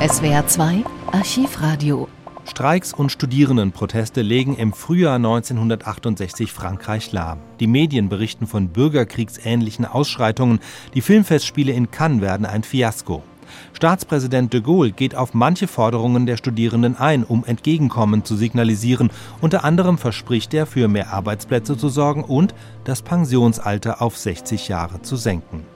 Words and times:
SWR 0.00 0.46
2 0.46 0.84
Archivradio. 1.10 2.06
Streiks 2.44 2.92
und 2.92 3.10
Studierendenproteste 3.10 4.22
legen 4.22 4.54
im 4.54 4.72
Frühjahr 4.72 5.16
1968 5.16 6.52
Frankreich 6.52 7.10
lahm. 7.10 7.40
Die 7.58 7.66
Medien 7.66 8.08
berichten 8.08 8.46
von 8.46 8.68
bürgerkriegsähnlichen 8.68 9.84
Ausschreitungen. 9.84 10.60
Die 10.94 11.00
Filmfestspiele 11.00 11.72
in 11.72 11.90
Cannes 11.90 12.20
werden 12.20 12.46
ein 12.46 12.62
Fiasko. 12.62 13.24
Staatspräsident 13.72 14.52
de 14.52 14.60
Gaulle 14.60 14.92
geht 14.92 15.16
auf 15.16 15.34
manche 15.34 15.66
Forderungen 15.66 16.26
der 16.26 16.36
Studierenden 16.36 16.96
ein, 16.96 17.24
um 17.24 17.44
Entgegenkommen 17.44 18.24
zu 18.24 18.36
signalisieren. 18.36 19.10
Unter 19.40 19.64
anderem 19.64 19.98
verspricht 19.98 20.54
er, 20.54 20.66
für 20.66 20.86
mehr 20.86 21.12
Arbeitsplätze 21.12 21.76
zu 21.76 21.88
sorgen 21.88 22.22
und 22.22 22.54
das 22.84 23.02
Pensionsalter 23.02 24.00
auf 24.00 24.16
60 24.16 24.68
Jahre 24.68 25.02
zu 25.02 25.16
senken. 25.16 25.66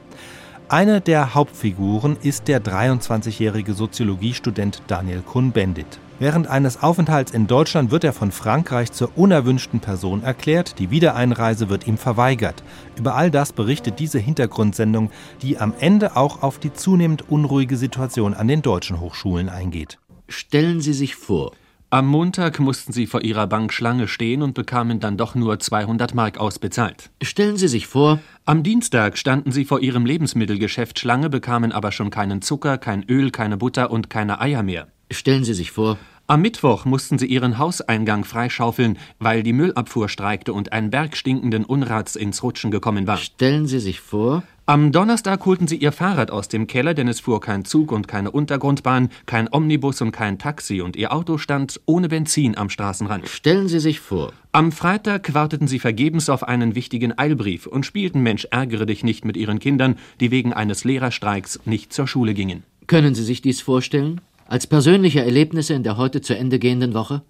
Eine 0.72 1.02
der 1.02 1.34
Hauptfiguren 1.34 2.16
ist 2.22 2.48
der 2.48 2.64
23-jährige 2.64 3.74
Soziologiestudent 3.74 4.80
Daniel 4.86 5.20
Cohn-Bendit. 5.20 5.98
Während 6.18 6.46
eines 6.46 6.82
Aufenthalts 6.82 7.30
in 7.30 7.46
Deutschland 7.46 7.90
wird 7.90 8.04
er 8.04 8.14
von 8.14 8.32
Frankreich 8.32 8.90
zur 8.90 9.10
unerwünschten 9.18 9.80
Person 9.80 10.22
erklärt, 10.22 10.78
die 10.78 10.90
Wiedereinreise 10.90 11.68
wird 11.68 11.86
ihm 11.86 11.98
verweigert. 11.98 12.64
Über 12.96 13.16
all 13.16 13.30
das 13.30 13.52
berichtet 13.52 13.98
diese 13.98 14.18
Hintergrundsendung, 14.18 15.10
die 15.42 15.58
am 15.58 15.74
Ende 15.78 16.16
auch 16.16 16.42
auf 16.42 16.58
die 16.58 16.72
zunehmend 16.72 17.30
unruhige 17.30 17.76
Situation 17.76 18.32
an 18.32 18.48
den 18.48 18.62
deutschen 18.62 18.98
Hochschulen 18.98 19.50
eingeht. 19.50 19.98
Stellen 20.26 20.80
Sie 20.80 20.94
sich 20.94 21.16
vor, 21.16 21.52
am 21.92 22.06
Montag 22.06 22.58
mussten 22.58 22.90
sie 22.90 23.06
vor 23.06 23.22
ihrer 23.22 23.46
Bank 23.46 23.70
Schlange 23.70 24.08
stehen 24.08 24.40
und 24.40 24.54
bekamen 24.54 24.98
dann 24.98 25.18
doch 25.18 25.34
nur 25.34 25.58
200 25.58 26.14
Mark 26.14 26.38
ausbezahlt. 26.38 27.10
Stellen 27.22 27.58
Sie 27.58 27.68
sich 27.68 27.86
vor, 27.86 28.18
am 28.46 28.62
Dienstag 28.62 29.18
standen 29.18 29.52
sie 29.52 29.66
vor 29.66 29.80
ihrem 29.80 30.06
Lebensmittelgeschäft 30.06 30.98
Schlange, 30.98 31.28
bekamen 31.28 31.70
aber 31.70 31.92
schon 31.92 32.08
keinen 32.08 32.40
Zucker, 32.40 32.78
kein 32.78 33.04
Öl, 33.10 33.30
keine 33.30 33.58
Butter 33.58 33.90
und 33.90 34.08
keine 34.08 34.40
Eier 34.40 34.62
mehr. 34.62 34.88
Stellen 35.10 35.44
Sie 35.44 35.52
sich 35.52 35.70
vor, 35.70 35.98
am 36.28 36.40
Mittwoch 36.40 36.86
mussten 36.86 37.18
sie 37.18 37.26
ihren 37.26 37.58
Hauseingang 37.58 38.24
freischaufeln, 38.24 38.96
weil 39.18 39.42
die 39.42 39.52
Müllabfuhr 39.52 40.08
streikte 40.08 40.54
und 40.54 40.72
ein 40.72 40.88
Berg 40.88 41.14
stinkenden 41.14 41.66
Unrats 41.66 42.16
ins 42.16 42.42
Rutschen 42.42 42.70
gekommen 42.70 43.06
war. 43.06 43.18
Stellen 43.18 43.66
Sie 43.66 43.80
sich 43.80 44.00
vor, 44.00 44.44
am 44.72 44.90
Donnerstag 44.90 45.44
holten 45.44 45.68
sie 45.68 45.76
ihr 45.76 45.92
Fahrrad 45.92 46.30
aus 46.30 46.48
dem 46.48 46.66
Keller, 46.66 46.94
denn 46.94 47.06
es 47.06 47.20
fuhr 47.20 47.42
kein 47.42 47.66
Zug 47.66 47.92
und 47.92 48.08
keine 48.08 48.30
Untergrundbahn, 48.30 49.10
kein 49.26 49.52
Omnibus 49.52 50.00
und 50.00 50.12
kein 50.12 50.38
Taxi 50.38 50.80
und 50.80 50.96
ihr 50.96 51.12
Auto 51.12 51.36
stand 51.36 51.78
ohne 51.84 52.08
Benzin 52.08 52.56
am 52.56 52.70
Straßenrand. 52.70 53.28
Stellen 53.28 53.68
Sie 53.68 53.80
sich 53.80 54.00
vor. 54.00 54.32
Am 54.50 54.72
Freitag 54.72 55.34
warteten 55.34 55.68
sie 55.68 55.78
vergebens 55.78 56.30
auf 56.30 56.48
einen 56.48 56.74
wichtigen 56.74 57.18
Eilbrief 57.18 57.66
und 57.66 57.84
spielten 57.84 58.22
Mensch 58.22 58.46
ärgere 58.50 58.86
dich 58.86 59.04
nicht 59.04 59.26
mit 59.26 59.36
ihren 59.36 59.58
Kindern, 59.58 59.96
die 60.20 60.30
wegen 60.30 60.54
eines 60.54 60.84
Lehrerstreiks 60.84 61.60
nicht 61.66 61.92
zur 61.92 62.06
Schule 62.06 62.32
gingen. 62.32 62.62
Können 62.86 63.14
Sie 63.14 63.24
sich 63.24 63.42
dies 63.42 63.60
vorstellen? 63.60 64.22
Als 64.46 64.66
persönliche 64.66 65.22
Erlebnisse 65.22 65.74
in 65.74 65.82
der 65.82 65.98
heute 65.98 66.22
zu 66.22 66.34
Ende 66.34 66.58
gehenden 66.58 66.94
Woche? 66.94 67.20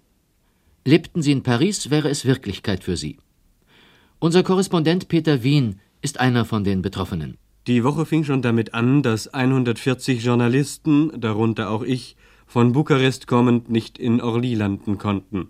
Lebten 0.85 1.21
Sie 1.21 1.33
in 1.33 1.43
Paris, 1.43 1.89
wäre 1.89 2.07
es 2.07 2.23
Wirklichkeit 2.23 2.85
für 2.85 2.95
Sie. 2.95 3.17
Unser 4.19 4.43
Korrespondent 4.43 5.09
Peter 5.09 5.43
Wien 5.43 5.81
ist 6.03 6.19
einer 6.19 6.43
von 6.45 6.63
den 6.63 6.81
Betroffenen. 6.81 7.37
Die 7.65 7.85
Woche 7.85 8.05
fing 8.05 8.25
schon 8.25 8.41
damit 8.41 8.73
an, 8.73 9.03
dass 9.03 9.33
140 9.33 10.21
Journalisten, 10.21 11.11
darunter 11.19 11.69
auch 11.69 11.81
ich, 11.81 12.17
von 12.45 12.73
Bukarest 12.73 13.25
kommend 13.25 13.69
nicht 13.69 13.97
in 13.97 14.21
Orly 14.21 14.53
landen 14.53 14.97
konnten. 14.97 15.47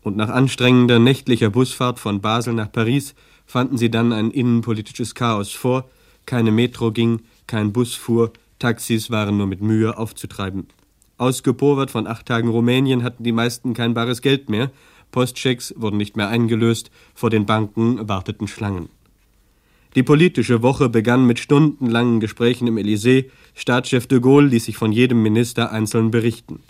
Und 0.00 0.16
nach 0.16 0.28
anstrengender 0.28 1.00
nächtlicher 1.00 1.50
Busfahrt 1.50 1.98
von 1.98 2.20
Basel 2.20 2.54
nach 2.54 2.70
Paris 2.70 3.14
fanden 3.44 3.76
sie 3.76 3.90
dann 3.90 4.12
ein 4.12 4.30
innenpolitisches 4.30 5.16
Chaos 5.16 5.50
vor. 5.50 5.90
Keine 6.26 6.52
Metro 6.52 6.92
ging, 6.92 7.22
kein 7.48 7.72
Bus 7.72 7.94
fuhr, 7.94 8.32
Taxis 8.60 9.10
waren 9.10 9.36
nur 9.36 9.48
mit 9.48 9.60
Mühe 9.60 9.98
aufzutreiben. 9.98 10.68
Ausgepowert 11.18 11.90
von 11.90 12.06
acht 12.06 12.26
Tagen 12.26 12.48
Rumänien 12.48 13.02
hatten 13.02 13.24
die 13.24 13.32
meisten 13.32 13.74
kein 13.74 13.94
bares 13.94 14.22
Geld 14.22 14.48
mehr, 14.48 14.70
Postchecks 15.10 15.74
wurden 15.76 15.96
nicht 15.96 16.16
mehr 16.16 16.28
eingelöst, 16.28 16.90
vor 17.14 17.30
den 17.30 17.46
Banken 17.46 18.08
warteten 18.08 18.46
Schlangen. 18.46 18.88
Die 19.94 20.02
politische 20.02 20.62
Woche 20.62 20.88
begann 20.88 21.26
mit 21.26 21.38
stundenlangen 21.38 22.18
Gesprächen 22.20 22.66
im 22.66 22.78
Élysée. 22.78 23.26
Staatschef 23.54 24.06
de 24.06 24.20
Gaulle 24.20 24.48
ließ 24.48 24.64
sich 24.64 24.78
von 24.78 24.90
jedem 24.90 25.22
Minister 25.22 25.70
einzeln 25.70 26.10
berichten. 26.10 26.60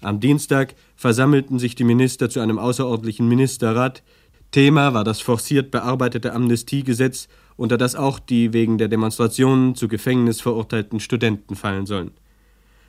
Am 0.00 0.18
Dienstag 0.18 0.74
versammelten 0.96 1.58
sich 1.58 1.74
die 1.74 1.84
Minister 1.84 2.30
zu 2.30 2.40
einem 2.40 2.58
außerordentlichen 2.58 3.28
Ministerrat. 3.28 4.02
Thema 4.50 4.94
war 4.94 5.04
das 5.04 5.20
forciert 5.20 5.70
bearbeitete 5.70 6.32
Amnestiegesetz, 6.32 7.28
unter 7.56 7.76
das 7.76 7.96
auch 7.96 8.18
die 8.18 8.54
wegen 8.54 8.78
der 8.78 8.88
Demonstrationen 8.88 9.74
zu 9.74 9.86
Gefängnis 9.86 10.40
verurteilten 10.40 11.00
Studenten 11.00 11.56
fallen 11.56 11.84
sollen. 11.84 12.12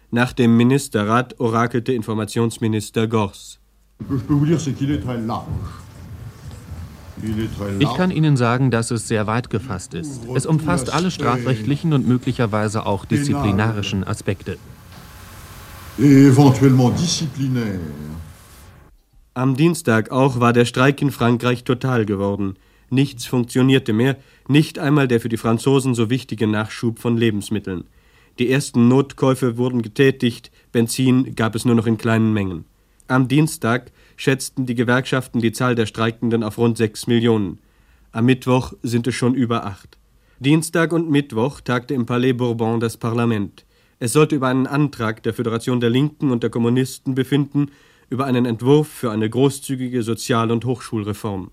Nach 0.09 0.31
dem 0.31 0.55
Ministerrat 0.55 1.37
orakelte 1.41 1.91
Informationsminister 1.91 3.07
Gors. 3.07 3.59
Ich 3.99 4.07
kann 7.95 8.11
Ihnen 8.11 8.37
sagen, 8.37 8.71
dass 8.71 8.91
es 8.91 9.07
sehr 9.07 9.27
weit 9.27 9.49
gefasst 9.49 9.93
ist. 9.93 10.21
Es 10.35 10.45
umfasst 10.45 10.93
alle 10.93 11.11
strafrechtlichen 11.11 11.93
und 11.93 12.07
möglicherweise 12.07 12.85
auch 12.85 13.05
disziplinarischen 13.05 14.03
Aspekte. 14.03 14.57
Am 19.33 19.55
Dienstag 19.55 20.11
auch 20.11 20.39
war 20.39 20.53
der 20.53 20.65
Streik 20.65 21.01
in 21.01 21.11
Frankreich 21.11 21.63
total 21.63 22.05
geworden. 22.05 22.55
Nichts 22.89 23.25
funktionierte 23.25 23.93
mehr, 23.93 24.17
nicht 24.47 24.77
einmal 24.77 25.07
der 25.07 25.21
für 25.21 25.29
die 25.29 25.37
Franzosen 25.37 25.95
so 25.95 26.09
wichtige 26.09 26.47
Nachschub 26.47 26.99
von 26.99 27.15
Lebensmitteln. 27.15 27.85
Die 28.39 28.49
ersten 28.49 28.87
Notkäufe 28.87 29.57
wurden 29.57 29.81
getätigt, 29.81 30.51
Benzin 30.71 31.35
gab 31.35 31.55
es 31.55 31.63
nur 31.63 31.75
noch 31.75 31.85
in 31.85 31.97
kleinen 31.97 32.33
Mengen. 32.33 32.65
Am 33.07 33.27
Dienstag 33.27 33.91
schätzten 34.15 34.65
die 34.65 34.75
Gewerkschaften 34.75 35.41
die 35.41 35.51
Zahl 35.51 35.75
der 35.75 35.85
Streikenden 35.85 36.43
auf 36.43 36.57
rund 36.57 36.77
sechs 36.77 37.07
Millionen. 37.07 37.59
Am 38.11 38.25
Mittwoch 38.25 38.73
sind 38.83 39.07
es 39.07 39.15
schon 39.15 39.35
über 39.35 39.65
acht. 39.65 39.97
Dienstag 40.39 40.91
und 40.91 41.09
Mittwoch 41.09 41.61
tagte 41.61 41.93
im 41.93 42.05
Palais 42.05 42.33
Bourbon 42.33 42.79
das 42.79 42.97
Parlament. 42.97 43.65
Es 43.99 44.13
sollte 44.13 44.35
über 44.35 44.47
einen 44.47 44.65
Antrag 44.67 45.21
der 45.21 45.33
Föderation 45.33 45.79
der 45.79 45.91
Linken 45.91 46.31
und 46.31 46.41
der 46.41 46.49
Kommunisten 46.49 47.13
befinden, 47.13 47.67
über 48.09 48.25
einen 48.25 48.45
Entwurf 48.45 48.87
für 48.87 49.11
eine 49.11 49.29
großzügige 49.29 50.03
Sozial- 50.03 50.51
und 50.51 50.65
Hochschulreform. 50.65 51.51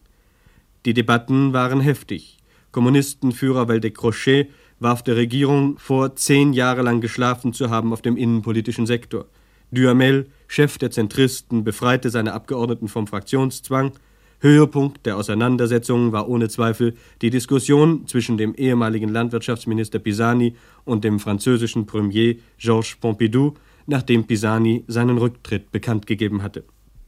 Die 0.86 0.94
Debatten 0.94 1.52
waren 1.52 1.80
heftig. 1.80 2.38
Kommunistenführer 2.72 3.68
Waldeck 3.68 3.96
Crochet 3.96 4.48
warf 4.80 5.02
der 5.02 5.16
Regierung 5.16 5.78
vor, 5.78 6.16
zehn 6.16 6.52
Jahre 6.52 6.82
lang 6.82 7.00
geschlafen 7.00 7.52
zu 7.52 7.70
haben 7.70 7.92
auf 7.92 8.02
dem 8.02 8.16
innenpolitischen 8.16 8.86
Sektor. 8.86 9.26
Duhamel, 9.70 10.28
Chef 10.48 10.78
der 10.78 10.90
Zentristen, 10.90 11.62
befreite 11.62 12.10
seine 12.10 12.32
Abgeordneten 12.32 12.88
vom 12.88 13.06
Fraktionszwang. 13.06 13.92
Höhepunkt 14.40 15.04
der 15.04 15.16
Auseinandersetzungen 15.16 16.12
war 16.12 16.28
ohne 16.28 16.48
Zweifel 16.48 16.94
die 17.22 17.30
Diskussion 17.30 18.06
zwischen 18.06 18.38
dem 18.38 18.54
ehemaligen 18.54 19.10
Landwirtschaftsminister 19.10 19.98
Pisani 19.98 20.56
und 20.84 21.04
dem 21.04 21.20
französischen 21.20 21.86
Premier 21.86 22.36
Georges 22.56 22.96
Pompidou, 23.00 23.54
nachdem 23.86 24.26
Pisani 24.26 24.84
seinen 24.86 25.18
Rücktritt 25.18 25.70
bekannt 25.70 26.06
gegeben 26.06 26.42
hatte. 26.42 26.64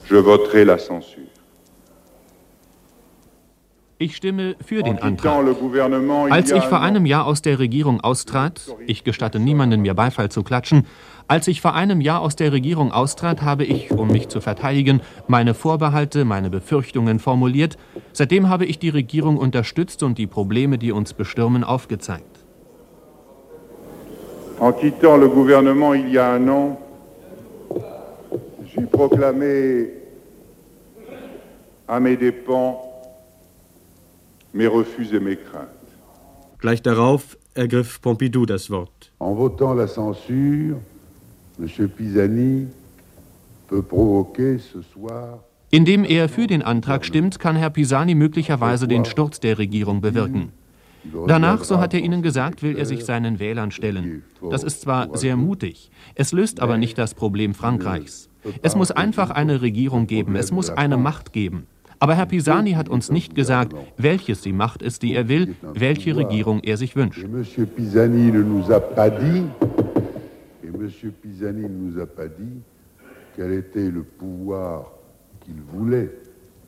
Je 0.08 0.22
voterai 0.22 0.64
la 0.64 0.76
censure. 0.76 1.29
Ich 4.02 4.16
stimme 4.16 4.56
für 4.64 4.82
den 4.82 4.98
Antrag. 4.98 5.44
Als 6.30 6.50
ich 6.50 6.64
vor 6.64 6.80
einem 6.80 7.04
Jahr 7.04 7.26
aus 7.26 7.42
der 7.42 7.58
Regierung 7.58 8.00
austrat, 8.00 8.74
ich 8.86 9.04
gestatte 9.04 9.38
niemanden 9.38 9.82
mir 9.82 9.92
Beifall 9.92 10.30
zu 10.30 10.42
klatschen, 10.42 10.86
als 11.28 11.48
ich 11.48 11.60
vor 11.60 11.74
einem 11.74 12.00
Jahr 12.00 12.22
aus 12.22 12.34
der 12.34 12.50
Regierung 12.50 12.92
austrat, 12.92 13.42
habe 13.42 13.64
ich, 13.64 13.90
um 13.90 14.08
mich 14.08 14.28
zu 14.28 14.40
verteidigen, 14.40 15.02
meine 15.28 15.52
Vorbehalte, 15.52 16.24
meine 16.24 16.48
Befürchtungen 16.48 17.18
formuliert. 17.18 17.76
Seitdem 18.14 18.48
habe 18.48 18.64
ich 18.64 18.78
die 18.78 18.88
Regierung 18.88 19.36
unterstützt 19.36 20.02
und 20.02 20.16
die 20.16 20.26
Probleme, 20.26 20.78
die 20.78 20.92
uns 20.92 21.12
bestürmen, 21.12 21.62
aufgezeigt. 21.62 22.46
En 24.60 24.72
quittant 24.72 25.20
le 25.20 25.28
gouvernement 25.28 25.94
il 25.94 26.08
y 26.10 26.18
a 26.18 26.36
un 26.36 26.48
an, 26.48 26.78
j'ai 28.64 28.86
proclamé 28.86 29.88
à 31.86 32.00
mes 32.00 32.16
dépens 32.16 32.20
mes 32.22 32.46
refus 32.46 32.88
et 32.88 32.88
mes 32.88 32.88
craintes. 32.88 32.88
Gleich 36.58 36.82
darauf 36.82 37.38
ergriff 37.54 38.00
Pompidou 38.00 38.46
das 38.46 38.70
Wort. 38.70 39.12
En 39.18 39.36
votant 39.36 39.76
la 39.76 39.86
censure, 39.86 40.76
M. 41.58 41.88
Pisani 41.88 42.68
peut 43.68 43.82
provoquer 43.82 44.58
ce 44.58 44.82
soir 44.82 45.44
Indem 45.72 46.04
er 46.04 46.28
für 46.28 46.48
den 46.48 46.62
Antrag 46.62 47.04
stimmt, 47.04 47.38
kann 47.38 47.54
Herr 47.54 47.70
Pisani 47.70 48.16
möglicherweise 48.16 48.88
den 48.88 49.04
Sturz 49.04 49.38
der 49.38 49.58
Regierung 49.58 50.00
bewirken. 50.00 50.50
Danach, 51.28 51.62
so 51.62 51.78
hat 51.78 51.94
er 51.94 52.00
Ihnen 52.00 52.22
gesagt, 52.22 52.62
will 52.62 52.76
er 52.76 52.86
sich 52.86 53.04
seinen 53.04 53.38
Wählern 53.38 53.70
stellen. 53.70 54.24
Das 54.50 54.64
ist 54.64 54.80
zwar 54.82 55.16
sehr 55.16 55.36
mutig, 55.36 55.90
es 56.16 56.32
löst 56.32 56.60
aber 56.60 56.76
nicht 56.76 56.98
das 56.98 57.14
Problem 57.14 57.54
Frankreichs. 57.54 58.28
Es 58.62 58.74
muss 58.74 58.90
einfach 58.90 59.30
eine 59.30 59.62
Regierung 59.62 60.08
geben, 60.08 60.34
es 60.34 60.50
muss 60.50 60.70
eine 60.70 60.96
Macht 60.96 61.32
geben. 61.32 61.66
Aber 62.02 62.14
Herr 62.14 62.24
Pisani 62.24 62.72
hat 62.72 62.88
uns 62.88 63.10
nicht 63.10 63.34
gesagt, 63.34 63.74
welches 63.98 64.40
die 64.40 64.54
Macht 64.54 64.80
ist, 64.80 65.02
die 65.02 65.14
er 65.14 65.28
will, 65.28 65.54
welche 65.74 66.16
Regierung 66.16 66.60
er 66.60 66.78
sich 66.78 66.96
wünscht. 66.96 67.22
Pisani 67.76 68.32
ne 68.32 68.42
nous 68.42 68.70
a 68.70 68.80
pas 68.80 69.10
dit 72.28 72.62
quel 73.36 73.52
était 73.52 73.90
le 73.90 74.02
pouvoir 74.02 74.92
qu'il 75.44 75.60
voulait, 75.72 76.10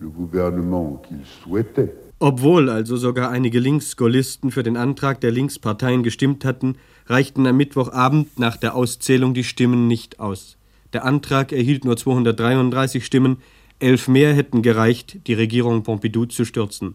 le 0.01 0.09
gouvernement 0.09 1.03
qu'il 1.07 1.25
souhaitait. 1.43 1.93
Obwohl 2.19 2.69
also 2.69 2.97
sogar 2.97 3.31
einige 3.31 3.59
Linksgaullisten 3.59 4.51
für 4.51 4.63
den 4.63 4.77
Antrag 4.77 5.21
der 5.21 5.33
Linksparteien 5.33 6.03
gestimmt 6.03 6.45
hatten, 6.45 6.77
reichten 7.07 7.47
am 7.47 7.57
Mittwochabend 7.57 8.39
nach 8.39 8.57
der 8.57 8.77
Auszählung 8.77 9.35
die 9.35 9.45
Stimmen 9.45 9.89
nicht 9.89 10.21
aus. 10.21 10.57
Der 10.93 11.05
Antrag 11.05 11.53
erhielt 11.53 11.85
nur 11.85 11.97
233 11.97 13.05
Stimmen, 13.05 13.39
elf 13.83 14.09
mehr 14.09 14.35
hätten 14.35 14.63
gereicht, 14.63 15.27
die 15.27 15.35
Regierung 15.35 15.83
Pompidou 15.83 16.27
zu 16.27 16.45
stürzen. 16.45 16.95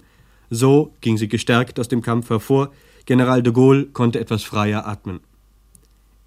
So 0.50 0.94
ging 1.02 1.18
sie 1.18 1.28
gestärkt 1.28 1.80
aus 1.80 1.88
dem 1.88 2.02
Kampf 2.02 2.30
hervor, 2.30 2.72
General 3.06 3.42
de 3.42 3.54
Gaulle 3.54 3.86
konnte 3.86 4.20
etwas 4.20 4.44
freier 4.44 4.86
atmen. 4.86 5.22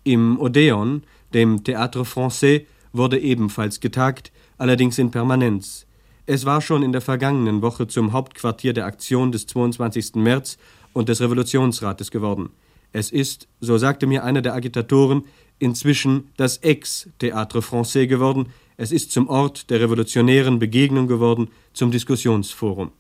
Im 0.03 0.41
Odeon, 0.41 1.03
dem 1.35 1.59
Théâtre 1.59 2.05
Français, 2.05 2.65
wurde 2.93 3.19
ebenfalls 3.19 3.81
getagt, 3.81 4.33
allerdings 4.57 4.99
in 4.99 5.11
Permanenz. 5.11 5.87
Es 6.25 6.47
war 6.47 6.61
schon 6.61 6.83
in 6.83 6.93
der 6.93 7.01
vergangenen 7.01 7.61
Woche 7.61 7.87
zum 7.87 8.13
Hauptquartier 8.13 8.73
der 8.73 8.87
Aktion 8.87 9.31
des 9.31 9.47
22. 9.47 10.15
März 10.15 10.59
und 10.93 11.09
des 11.09 11.21
Revolutionsrates 11.21 12.11
geworden. 12.11 12.51
Es 12.93 13.11
ist, 13.11 13.47
so 13.61 13.77
sagte 13.79 14.07
mir 14.07 14.25
einer 14.25 14.43
der 14.43 14.55
Agitatoren, 14.55 15.25
inzwischen 15.59 16.31
das 16.37 16.63
Ex-Théâtre 16.63 17.61
Français 17.61 18.07
geworden, 18.07 18.47
es 18.81 18.93
ist 18.93 19.13
zum 19.13 19.29
Ort 19.29 19.69
der 19.69 19.79
revolutionären 19.81 20.59
Begegnung 20.59 21.07
geworden, 21.07 21.49
zum 21.75 21.91
Diskussionsforum. 21.91 22.93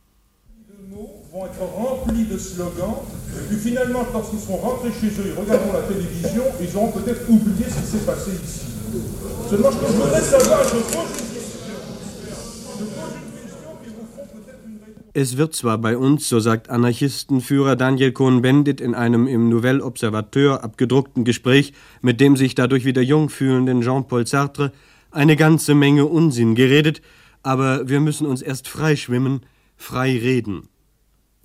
Es 15.12 15.37
wird 15.38 15.55
zwar 15.55 15.79
bei 15.79 15.97
uns, 15.97 16.29
so 16.29 16.41
sagt 16.41 16.69
Anarchistenführer 16.69 17.76
Daniel 17.76 18.12
Cohn-Bendit 18.12 18.83
in 18.83 18.94
einem 18.94 19.26
im 19.26 19.49
Nouvelle 19.49 19.83
Observateur 19.83 20.62
abgedruckten 20.62 21.25
Gespräch 21.25 21.73
mit 22.03 22.21
dem 22.21 22.37
sich 22.37 22.55
dadurch 22.55 22.85
wieder 22.85 23.00
jung 23.00 23.31
fühlenden 23.31 23.81
Jean-Paul 23.81 24.26
Sartre, 24.26 24.73
eine 25.11 25.37
ganze 25.37 25.75
Menge 25.75 26.07
Unsinn 26.07 26.55
geredet, 26.55 27.03
aber 27.43 27.89
wir 27.89 28.01
müssen 28.01 28.27
uns 28.27 28.43
erst 28.43 28.69
frei 28.69 28.97
schwimmen, 28.97 29.41
frei 29.77 30.19
reden. 30.19 30.69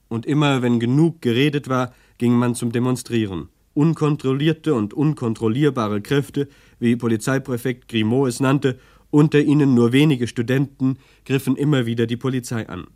Und 0.07 0.25
immer 0.25 0.61
wenn 0.61 0.79
genug 0.79 1.21
geredet 1.21 1.67
war, 1.69 1.93
ging 2.17 2.33
man 2.33 2.55
zum 2.55 2.71
Demonstrieren. 2.71 3.49
Unkontrollierte 3.73 4.73
und 4.73 4.93
unkontrollierbare 4.93 6.01
Kräfte, 6.01 6.47
wie 6.79 6.95
Polizeipräfekt 6.95 7.87
Grimaud 7.87 8.29
es 8.29 8.39
nannte, 8.39 8.79
unter 9.09 9.41
ihnen 9.41 9.73
nur 9.73 9.91
wenige 9.91 10.27
Studenten, 10.27 10.97
griffen 11.25 11.55
immer 11.55 11.85
wieder 11.85 12.05
die 12.05 12.17
Polizei 12.17 12.67
an. 12.67 12.87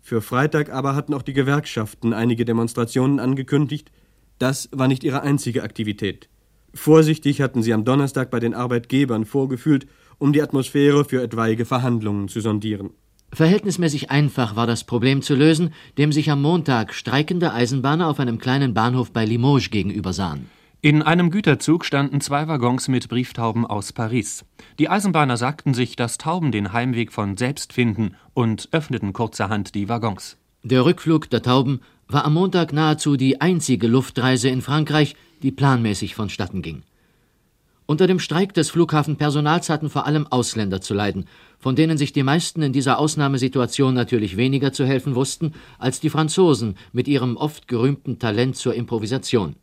Für 0.00 0.22
Freitag 0.22 0.72
aber 0.72 0.94
hatten 0.94 1.12
auch 1.14 1.22
die 1.22 1.34
Gewerkschaften 1.34 2.12
einige 2.14 2.44
Demonstrationen 2.44 3.20
angekündigt. 3.20 3.90
Das 4.38 4.68
war 4.72 4.88
nicht 4.88 5.04
ihre 5.04 5.22
einzige 5.22 5.62
Aktivität. 5.62 6.28
Vorsichtig 6.74 7.40
hatten 7.40 7.62
sie 7.62 7.72
am 7.72 7.84
Donnerstag 7.84 8.30
bei 8.30 8.40
den 8.40 8.54
Arbeitgebern 8.54 9.24
vorgefühlt, 9.24 9.86
um 10.18 10.32
die 10.32 10.42
Atmosphäre 10.42 11.04
für 11.04 11.22
etwaige 11.22 11.64
Verhandlungen 11.64 12.28
zu 12.28 12.40
sondieren. 12.40 12.90
Verhältnismäßig 13.32 14.10
einfach 14.10 14.56
war 14.56 14.66
das 14.66 14.84
Problem 14.84 15.20
zu 15.20 15.34
lösen, 15.34 15.74
dem 15.98 16.12
sich 16.12 16.30
am 16.30 16.40
Montag 16.40 16.94
streikende 16.94 17.52
Eisenbahner 17.52 18.08
auf 18.08 18.20
einem 18.20 18.38
kleinen 18.38 18.74
Bahnhof 18.74 19.12
bei 19.12 19.24
Limoges 19.24 19.70
gegenüber 19.70 20.12
sahen. 20.12 20.48
In 20.80 21.02
einem 21.02 21.30
Güterzug 21.30 21.84
standen 21.84 22.20
zwei 22.20 22.46
Waggons 22.46 22.86
mit 22.86 23.08
Brieftauben 23.08 23.66
aus 23.66 23.92
Paris. 23.92 24.44
Die 24.78 24.88
Eisenbahner 24.88 25.36
sagten 25.36 25.74
sich, 25.74 25.96
dass 25.96 26.18
Tauben 26.18 26.52
den 26.52 26.72
Heimweg 26.72 27.12
von 27.12 27.36
selbst 27.36 27.72
finden 27.72 28.14
und 28.32 28.68
öffneten 28.70 29.12
kurzerhand 29.12 29.74
die 29.74 29.88
Waggons. 29.88 30.38
Der 30.62 30.84
Rückflug 30.84 31.28
der 31.30 31.42
Tauben 31.42 31.80
war 32.08 32.24
am 32.24 32.34
Montag 32.34 32.72
nahezu 32.72 33.16
die 33.16 33.40
einzige 33.40 33.86
Luftreise 33.86 34.48
in 34.48 34.62
Frankreich, 34.62 35.14
die 35.42 35.52
planmäßig 35.52 36.14
vonstatten 36.14 36.62
ging. 36.62 36.82
Unter 37.90 38.06
dem 38.06 38.18
Streik 38.18 38.52
des 38.52 38.70
Flughafenpersonals 38.70 39.70
hatten 39.70 39.88
vor 39.88 40.04
allem 40.04 40.26
Ausländer 40.26 40.80
zu 40.80 40.92
leiden, 40.92 41.26
von 41.58 41.74
denen 41.74 41.96
sich 41.96 42.12
die 42.12 42.22
meisten 42.22 42.60
in 42.60 42.72
dieser 42.72 42.98
Ausnahmesituation 42.98 43.94
natürlich 43.94 44.36
weniger 44.36 44.72
zu 44.72 44.84
helfen 44.84 45.14
wussten 45.14 45.54
als 45.78 45.98
die 45.98 46.10
Franzosen 46.10 46.76
mit 46.92 47.08
ihrem 47.08 47.36
oft 47.36 47.66
gerühmten 47.66 48.18
Talent 48.18 48.56
zur 48.56 48.74
Improvisation. 48.74 49.56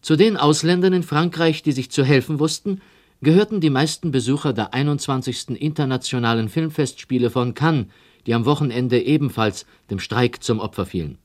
Zu 0.00 0.14
den 0.14 0.36
Ausländern 0.36 0.92
in 0.92 1.02
Frankreich, 1.02 1.62
die 1.64 1.72
sich 1.72 1.90
zu 1.90 2.04
helfen 2.04 2.38
wussten, 2.38 2.80
gehörten 3.20 3.60
die 3.60 3.70
meisten 3.70 4.12
Besucher 4.12 4.52
der 4.52 4.72
21. 4.72 5.60
Internationalen 5.60 6.48
Filmfestspiele 6.48 7.30
von 7.30 7.54
Cannes, 7.54 7.86
die 8.26 8.34
am 8.34 8.44
Wochenende 8.44 9.00
ebenfalls 9.00 9.66
dem 9.90 9.98
Streik 9.98 10.42
zum 10.42 10.60
Opfer 10.60 10.86
fielen. 10.86 11.18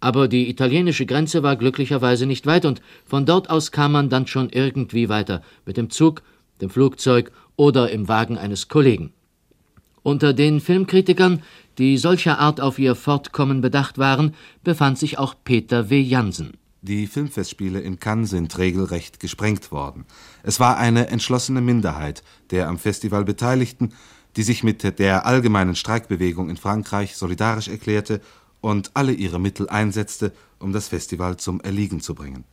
Aber 0.00 0.28
die 0.28 0.48
italienische 0.48 1.06
Grenze 1.06 1.42
war 1.42 1.56
glücklicherweise 1.56 2.26
nicht 2.26 2.46
weit 2.46 2.64
und 2.64 2.82
von 3.04 3.26
dort 3.26 3.50
aus 3.50 3.72
kam 3.72 3.92
man 3.92 4.08
dann 4.08 4.26
schon 4.26 4.50
irgendwie 4.50 5.08
weiter 5.08 5.42
mit 5.64 5.76
dem 5.76 5.90
Zug, 5.90 6.22
dem 6.60 6.70
Flugzeug 6.70 7.32
oder 7.56 7.90
im 7.90 8.08
Wagen 8.08 8.38
eines 8.38 8.68
Kollegen. 8.68 9.12
Unter 10.02 10.32
den 10.32 10.60
Filmkritikern, 10.60 11.42
die 11.78 11.96
solcher 11.98 12.38
Art 12.38 12.60
auf 12.60 12.78
ihr 12.78 12.94
Fortkommen 12.94 13.60
bedacht 13.60 13.98
waren, 13.98 14.34
befand 14.62 14.98
sich 14.98 15.18
auch 15.18 15.34
Peter 15.42 15.90
W. 15.90 16.00
Jansen. 16.00 16.52
Die 16.82 17.08
Filmfestspiele 17.08 17.80
in 17.80 17.98
Cannes 17.98 18.30
sind 18.30 18.56
regelrecht 18.58 19.18
gesprengt 19.18 19.72
worden. 19.72 20.04
Es 20.44 20.60
war 20.60 20.76
eine 20.76 21.08
entschlossene 21.08 21.60
Minderheit 21.60 22.22
der 22.50 22.68
am 22.68 22.78
Festival 22.78 23.24
Beteiligten, 23.24 23.92
die 24.36 24.44
sich 24.44 24.62
mit 24.62 24.98
der 25.00 25.26
allgemeinen 25.26 25.74
Streikbewegung 25.74 26.50
in 26.50 26.56
Frankreich 26.56 27.16
solidarisch 27.16 27.66
erklärte 27.66 28.20
und 28.60 28.90
alle 28.94 29.12
ihre 29.12 29.38
Mittel 29.38 29.68
einsetzte, 29.68 30.32
um 30.58 30.72
das 30.72 30.88
Festival 30.88 31.36
zum 31.36 31.60
Erliegen 31.60 32.00
zu 32.00 32.14
bringen. 32.14 32.44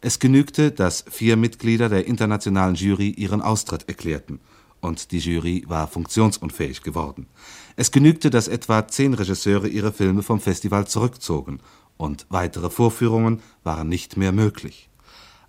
Es 0.00 0.18
genügte, 0.18 0.70
dass 0.70 1.04
vier 1.10 1.36
Mitglieder 1.36 1.88
der 1.88 2.06
internationalen 2.06 2.76
Jury 2.76 3.10
ihren 3.10 3.42
Austritt 3.42 3.88
erklärten, 3.88 4.40
und 4.80 5.10
die 5.10 5.18
Jury 5.18 5.64
war 5.66 5.88
funktionsunfähig 5.88 6.82
geworden. 6.82 7.26
Es 7.74 7.90
genügte, 7.90 8.30
dass 8.30 8.46
etwa 8.46 8.86
zehn 8.86 9.14
Regisseure 9.14 9.66
ihre 9.66 9.92
Filme 9.92 10.22
vom 10.22 10.40
Festival 10.40 10.86
zurückzogen, 10.86 11.58
und 11.96 12.26
weitere 12.28 12.70
Vorführungen 12.70 13.42
waren 13.64 13.88
nicht 13.88 14.16
mehr 14.16 14.30
möglich. 14.30 14.88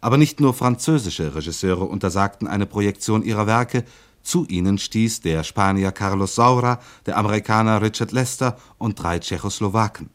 Aber 0.02 0.18
nicht 0.18 0.40
nur 0.40 0.54
französische 0.54 1.36
Regisseure 1.36 1.86
untersagten 1.86 2.48
eine 2.48 2.66
Projektion 2.66 3.22
ihrer 3.22 3.46
Werke, 3.46 3.84
zu 4.24 4.46
ihnen 4.48 4.78
stieß 4.78 5.22
der 5.22 5.44
Spanier 5.44 5.92
Carlos 5.92 6.36
Saura, 6.36 6.80
der 7.06 7.18
Amerikaner 7.18 7.82
Richard 7.82 8.12
Lester 8.12 8.58
und 8.78 9.02
drei 9.02 9.20
Tschechoslowaken. 9.20 10.10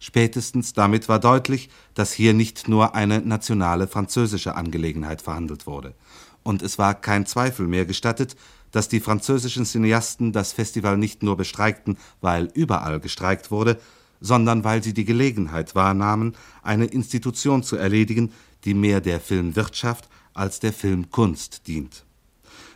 Spätestens 0.00 0.72
damit 0.72 1.08
war 1.08 1.18
deutlich, 1.18 1.70
dass 1.94 2.12
hier 2.12 2.34
nicht 2.34 2.68
nur 2.68 2.94
eine 2.94 3.20
nationale 3.20 3.86
französische 3.88 4.54
Angelegenheit 4.54 5.22
verhandelt 5.22 5.66
wurde. 5.66 5.94
Und 6.42 6.62
es 6.62 6.78
war 6.78 6.94
kein 6.94 7.26
Zweifel 7.26 7.66
mehr 7.66 7.86
gestattet, 7.86 8.36
dass 8.70 8.88
die 8.88 9.00
französischen 9.00 9.64
Cineasten 9.64 10.32
das 10.32 10.52
Festival 10.52 10.98
nicht 10.98 11.22
nur 11.22 11.36
bestreikten, 11.36 11.96
weil 12.20 12.50
überall 12.54 13.00
gestreikt 13.00 13.50
wurde, 13.50 13.80
sondern 14.20 14.64
weil 14.64 14.82
sie 14.82 14.94
die 14.94 15.04
Gelegenheit 15.04 15.74
wahrnahmen, 15.74 16.34
eine 16.62 16.86
Institution 16.86 17.62
zu 17.62 17.76
erledigen, 17.76 18.32
die 18.64 18.74
mehr 18.74 19.00
der 19.00 19.20
Filmwirtschaft 19.20 20.08
als 20.34 20.60
der 20.60 20.72
Filmkunst 20.72 21.66
dient. 21.66 22.04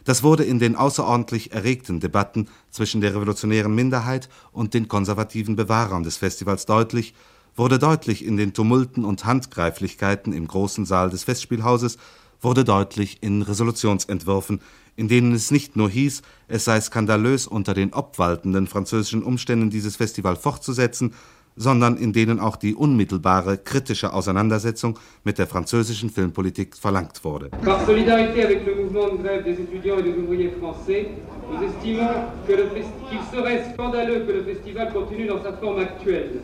Das 0.04 0.22
wurde 0.22 0.44
in 0.44 0.58
den 0.58 0.76
außerordentlich 0.76 1.52
erregten 1.52 2.00
Debatten 2.00 2.48
zwischen 2.70 3.00
der 3.00 3.14
revolutionären 3.14 3.74
Minderheit 3.74 4.28
und 4.52 4.74
den 4.74 4.88
konservativen 4.88 5.56
Bewahrern 5.56 6.02
des 6.02 6.16
Festivals 6.16 6.66
deutlich, 6.66 7.14
wurde 7.56 7.78
deutlich 7.78 8.24
in 8.24 8.36
den 8.36 8.54
Tumulten 8.54 9.04
und 9.04 9.24
Handgreiflichkeiten 9.24 10.32
im 10.32 10.46
großen 10.46 10.86
Saal 10.86 11.10
des 11.10 11.24
Festspielhauses, 11.24 11.98
wurde 12.40 12.64
deutlich 12.64 13.18
in 13.20 13.42
Resolutionsentwürfen, 13.42 14.60
in 14.94 15.08
denen 15.08 15.32
es 15.32 15.50
nicht 15.50 15.76
nur 15.76 15.90
hieß, 15.90 16.22
es 16.48 16.64
sei 16.64 16.80
skandalös 16.80 17.46
unter 17.46 17.74
den 17.74 17.92
obwaltenden 17.92 18.66
französischen 18.66 19.22
Umständen 19.22 19.70
dieses 19.70 19.96
Festival 19.96 20.36
fortzusetzen, 20.36 21.14
sondern 21.58 21.96
in 21.96 22.12
denen 22.12 22.40
auch 22.40 22.56
die 22.56 22.74
unmittelbare 22.74 23.58
kritische 23.58 24.12
Auseinandersetzung 24.12 24.98
mit 25.24 25.38
der 25.38 25.46
französischen 25.46 26.08
Filmpolitik 26.08 26.76
verlangt 26.76 27.22
wurde. 27.24 27.50
Par 27.64 27.84
solidarité 27.84 28.44
avec 28.44 28.64
le 28.64 28.74
mouvement 28.76 29.08
de 29.08 29.22
grève 29.22 29.44
des 29.44 29.60
étudiants 29.60 29.98
et 29.98 30.02
des 30.02 30.16
ouvriers 30.16 30.52
français, 30.60 31.08
nous 31.50 31.62
estimons 31.66 32.08
qu'il 32.46 33.38
serait 33.38 33.64
scandaleux 33.74 34.20
que 34.26 34.32
le 34.32 34.42
festival 34.44 34.92
continue 34.92 35.26
dans 35.26 35.42
sa 35.42 35.52
forme 35.52 35.80
actuelle. 35.80 36.40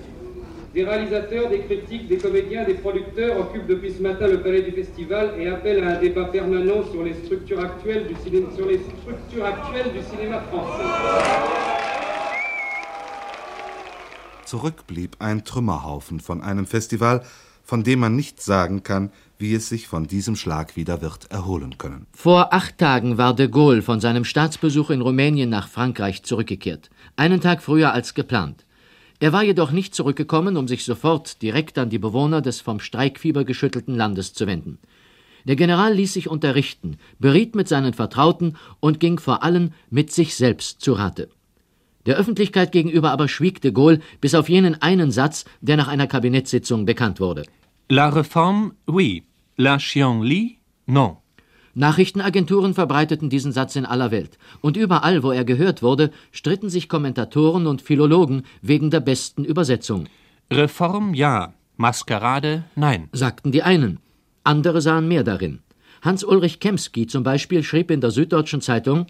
Des 0.75 0.83
réalisateurs, 0.83 1.51
des 1.51 1.61
critiques, 1.61 2.09
des 2.09 2.17
comédiens, 2.17 2.65
des 2.65 2.75
producteurs 2.75 3.39
occupent 3.39 3.69
depuis 3.69 3.93
ce 3.93 4.03
matin 4.03 4.27
le 4.27 4.41
palais 4.41 4.63
du 4.63 4.73
festival 4.73 5.35
et 5.39 5.47
appellent 5.47 5.85
à 5.85 5.99
un 5.99 6.01
débat 6.01 6.25
permanent 6.25 6.83
sur 6.91 7.05
les 7.05 7.15
structures 7.15 7.61
actuelles 7.61 8.09
du, 8.09 8.15
ciné 8.25 8.45
sur 8.57 8.67
les 8.67 8.81
structures 9.01 9.45
actuelles 9.45 9.93
du 9.93 10.03
cinéma 10.03 10.41
français. 10.51 11.74
Zurück 14.55 14.87
blieb 14.87 15.17
ein 15.19 15.45
Trümmerhaufen 15.45 16.21
von 16.21 16.41
einem 16.41 16.65
Festival, 16.65 17.25
von 17.65 17.83
dem 17.83 17.99
man 17.99 18.15
nicht 18.15 18.41
sagen 18.41 18.85
kann, 18.85 19.11
wie 19.37 19.53
es 19.53 19.69
sich 19.69 19.89
von 19.89 20.07
diesem 20.07 20.37
Schlag 20.37 20.77
wieder 20.77 21.03
wird 21.03 21.29
erholen 21.33 21.77
können. 21.77 22.07
Vor 22.13 22.55
acht 22.55 22.79
Tagen 22.79 23.19
war 23.19 23.35
de 23.35 23.49
Gaulle 23.49 23.83
von 23.83 23.99
seinem 23.99 24.25
Staatsbesuch 24.25 24.91
in 24.91 25.01
Rumänien 25.01 25.51
nach 25.51 25.67
Frankreich 25.67 26.23
zurückgekehrt, 26.23 26.91
einen 27.17 27.41
Tag 27.41 27.65
früher 27.65 27.93
als 27.93 28.15
geplant. 28.15 28.65
Er 29.19 29.33
war 29.33 29.43
jedoch 29.43 29.73
nicht 29.73 29.93
zurückgekommen, 29.93 30.57
um 30.57 30.69
sich 30.69 30.85
sofort 30.85 31.43
direkt 31.43 31.77
an 31.77 31.91
die 31.91 31.99
Bewohner 31.99 32.41
des 32.41 32.61
vom 32.61 32.79
Streikfieber 32.79 33.43
geschüttelten 33.43 33.97
Landes 33.97 34.35
zu 34.35 34.47
wenden. 34.47 34.79
Der 35.47 35.57
General 35.57 35.93
ließ 35.93 36.13
sich 36.13 36.29
unterrichten, 36.29 36.99
beriet 37.19 37.57
mit 37.57 37.67
seinen 37.67 37.93
Vertrauten 37.93 38.57
und 38.79 39.01
ging 39.01 39.19
vor 39.19 39.43
allem 39.43 39.73
mit 39.91 40.13
sich 40.13 40.37
selbst 40.37 40.81
zu 40.81 40.93
Rate. 40.93 41.29
Der 42.07 42.17
Öffentlichkeit 42.17 42.73
gegenüber 42.73 43.11
aber 43.11 43.29
schwieg 43.29 43.61
de 43.61 43.73
Gaulle 43.73 44.01
bis 44.21 44.35
auf 44.35 44.49
jenen 44.49 44.81
einen 44.83 45.11
Satz, 45.11 45.45
der 45.61 45.77
nach 45.77 45.89
einer 45.89 46.07
Kabinettssitzung 46.07 46.85
bekannt 46.85 47.21
wurde. 47.21 47.45
La 47.89 48.09
réforme, 48.09 48.73
oui. 48.87 49.25
La 49.57 49.79
Chien-Li, 49.79 50.59
non. 50.87 51.17
Nachrichtenagenturen 51.75 52.75
verbreiteten 52.75 53.31
diesen 53.31 53.53
Satz 53.53 53.77
in 53.77 53.85
aller 53.85 54.11
Welt. 54.11 54.39
Und 54.61 54.77
überall, 54.77 55.23
wo 55.23 55.33
er 55.33 55.45
gehört 55.45 55.83
wurde, 55.83 56.11
stritten 56.31 56.71
sich 56.71 56.89
Kommentatoren 56.89 57.67
und 57.67 57.83
Philologen 57.83 58.45
wegen 58.63 58.91
der 58.91 59.01
besten 59.01 59.45
Übersetzung. 59.45 60.07
Reform 60.53 61.15
ja, 61.15 61.55
Maskerade 61.77 62.65
nein, 62.77 63.09
sagten 63.13 63.51
die 63.51 63.63
einen. 63.63 63.99
Andere 64.45 64.81
sahen 64.81 65.09
mehr 65.09 65.25
darin. 65.25 65.61
Hans-Ulrich 66.03 66.61
Kemsky 66.61 67.07
zum 67.07 67.23
Beispiel 67.23 67.63
schrieb 67.63 67.91
in 67.91 68.01
der 68.01 68.11
Süddeutschen 68.11 68.61
Zeitung: 68.61 69.07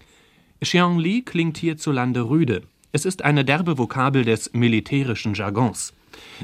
Xiangli 0.60 1.22
klingt 1.22 1.58
hierzulande 1.58 2.28
rüde. 2.28 2.62
Es 2.94 3.04
ist 3.04 3.24
eine 3.24 3.44
derbe 3.44 3.76
Vokabel 3.76 4.24
des 4.24 4.52
militärischen 4.52 5.34
Jargons. 5.34 5.94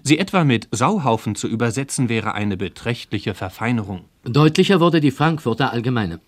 Sie 0.02 0.18
etwa 0.18 0.42
mit 0.42 0.66
Sauhaufen 0.72 1.36
zu 1.36 1.46
übersetzen 1.46 2.08
wäre 2.08 2.34
eine 2.34 2.56
beträchtliche 2.56 3.34
Verfeinerung. 3.34 4.00
Deutlicher 4.24 4.80
wurde 4.80 5.00
die 5.00 5.12
Frankfurter 5.12 5.72
Allgemeine. 5.72 6.18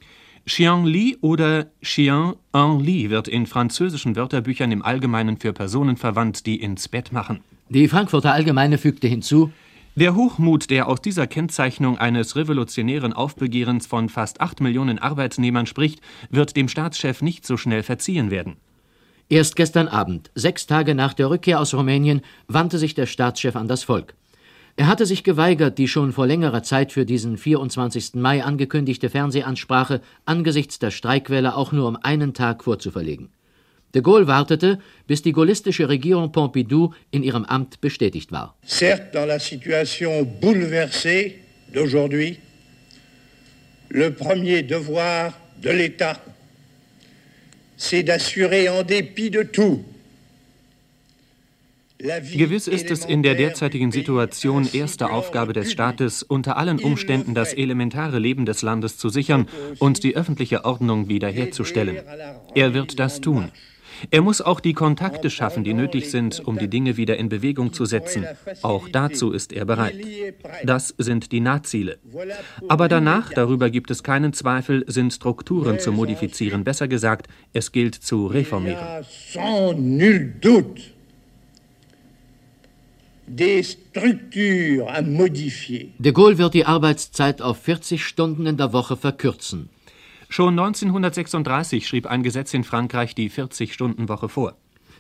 Chien-Li 0.47 1.19
oder 1.23 1.67
Chien-en-Li 1.83 3.11
wird 3.11 3.27
in 3.27 3.47
französischen 3.47 4.15
Wörterbüchern 4.15 4.71
im 4.71 4.85
Allgemeinen 4.85 5.39
für 5.39 5.53
Personen 5.53 5.97
verwandt, 5.97 6.47
die 6.47 6.63
ins 6.63 6.87
Bett 6.87 7.11
machen. 7.11 7.41
Die 7.69 7.89
Frankfurter 7.89 8.33
Allgemeine 8.33 8.79
fügte 8.79 9.09
hinzu: 9.09 9.51
Der 9.97 10.15
Hochmut, 10.15 10.71
der 10.71 10.87
aus 10.87 11.03
dieser 11.03 11.27
Kennzeichnung 11.27 11.99
eines 11.99 12.37
revolutionären 12.37 13.13
Aufbegehrens 13.13 13.89
von 13.89 14.09
fast 14.09 14.41
acht 14.41 14.61
Millionen 14.61 15.01
Arbeitsnehmern 15.01 15.67
spricht, 15.67 16.01
wird 16.31 16.55
dem 16.55 16.69
Staatschef 16.69 17.23
nicht 17.23 17.45
so 17.45 17.57
schnell 17.57 17.83
verziehen 17.83 18.31
werden. 18.31 18.55
Erst 19.33 19.57
gestern 19.57 19.89
Abend, 19.89 20.31
sechs 20.35 20.67
Tage 20.67 20.95
nach 20.95 21.15
der 21.15 21.31
Rückkehr 21.31 21.59
aus 21.59 21.73
Rumänien, 21.73 22.21
wandte 22.49 22.77
sich 22.77 22.95
der 22.95 23.07
Staatschef 23.07 23.57
an 23.57 23.67
das 23.67 23.83
Volk. 23.83 24.13
Er 24.77 24.89
hatte 24.89 25.07
sich 25.07 25.25
geweigert, 25.25 25.79
die 25.79 25.89
schon 25.89 26.13
vor 26.13 26.27
längerer 26.27 26.63
Zeit 26.63 26.93
für 26.93 27.07
diesen 27.07 27.39
24. 27.39 28.17
Mai 28.17 28.45
angekündigte 28.45 29.09
Fernsehansprache 29.09 30.03
angesichts 30.27 30.79
der 30.81 30.91
Streikwelle 30.91 31.57
auch 31.57 31.73
nur 31.73 31.89
um 31.89 31.97
einen 31.97 32.35
Tag 32.35 32.63
vorzuverlegen. 32.63 33.31
De 33.95 34.03
Gaulle 34.03 34.27
wartete, 34.27 34.79
bis 35.07 35.23
die 35.23 35.33
gaullistische 35.33 35.89
Regierung 35.89 36.31
Pompidou 36.31 36.93
in 37.11 37.23
ihrem 37.23 37.47
Amt 37.47 37.81
bestätigt 37.81 38.33
war. 38.33 38.55
Certes, 38.67 39.13
dans 39.15 39.27
la 39.27 39.39
situation 39.39 40.27
bouleversée 40.43 41.39
d'aujourd'hui, 41.73 42.37
le 43.89 44.11
premier 44.11 44.63
devoir 44.63 45.33
de 45.63 45.71
l'État 45.71 46.19
c'est 47.83 48.05
d'assurer 48.05 48.69
en 48.69 48.85
dépit 48.85 49.31
de 49.31 49.43
tout 49.43 49.83
Gewiss 52.35 52.67
ist 52.67 52.91
es 52.91 53.05
in 53.05 53.23
der 53.23 53.37
derzeitigen 53.37 53.93
Situation 53.93 54.69
erste 54.73 55.11
Aufgabe 55.11 55.53
des 55.53 55.71
Staates, 55.71 56.25
unter 56.25 56.57
allen 56.57 56.81
Umständen 56.81 57.33
das 57.33 57.53
elementare 57.53 58.19
Leben 58.19 58.45
des 58.45 58.63
Landes 58.63 58.99
zu 58.99 59.09
sichern 59.09 59.47
und 59.79 60.03
die 60.03 60.17
öffentliche 60.17 60.65
Ordnung 60.65 61.09
wiederherzustellen. 61.09 61.99
Er 62.57 62.75
wird 62.75 62.99
das 62.99 63.21
tun. 63.21 63.53
Er 64.11 64.23
muss 64.23 64.41
auch 64.41 64.61
die 64.61 64.73
Kontakte 64.73 65.31
schaffen, 65.31 65.65
die 65.65 65.75
nötig 65.75 66.11
sind, 66.11 66.41
um 66.47 66.59
die 66.59 66.69
Dinge 66.69 66.97
wieder 66.97 67.17
in 67.17 67.29
Bewegung 67.29 67.73
zu 67.73 67.85
setzen. 67.85 68.27
Auch 68.63 68.89
dazu 68.89 69.33
ist 69.33 69.53
er 69.53 69.65
bereit. 69.65 69.97
Das 70.65 70.95
sind 70.99 71.33
die 71.33 71.41
Nahziele. 71.41 71.99
Aber 72.69 72.89
danach, 72.89 73.31
darüber 73.31 73.71
gibt 73.71 73.91
es 73.91 74.03
keinen 74.03 74.33
Zweifel, 74.33 74.85
sind 74.87 75.13
Strukturen 75.13 75.79
zu 75.79 75.93
modifizieren. 75.93 76.65
Besser 76.65 76.89
gesagt, 76.89 77.29
es 77.53 77.73
gilt 77.73 77.95
zu 77.95 78.27
reformieren. 78.27 79.05
De 85.99 86.13
Gaulle 86.13 86.39
wird 86.39 86.55
die 86.55 86.67
Arbeitszeit 86.67 87.41
auf 87.41 87.59
40 87.59 88.05
Stunden 88.05 88.47
in 88.47 88.57
der 88.57 88.73
Woche 88.73 88.97
verkürzen. 88.97 89.71
Schon 90.33 90.59
1936 90.59 91.87
schrieb 91.87 92.07
ein 92.07 92.23
Gesetz 92.23 92.55
in 92.55 92.65
Frankreich 92.65 93.15
die 93.15 93.31
40-Stunden-Woche 93.31 94.31
vor. 94.31 94.55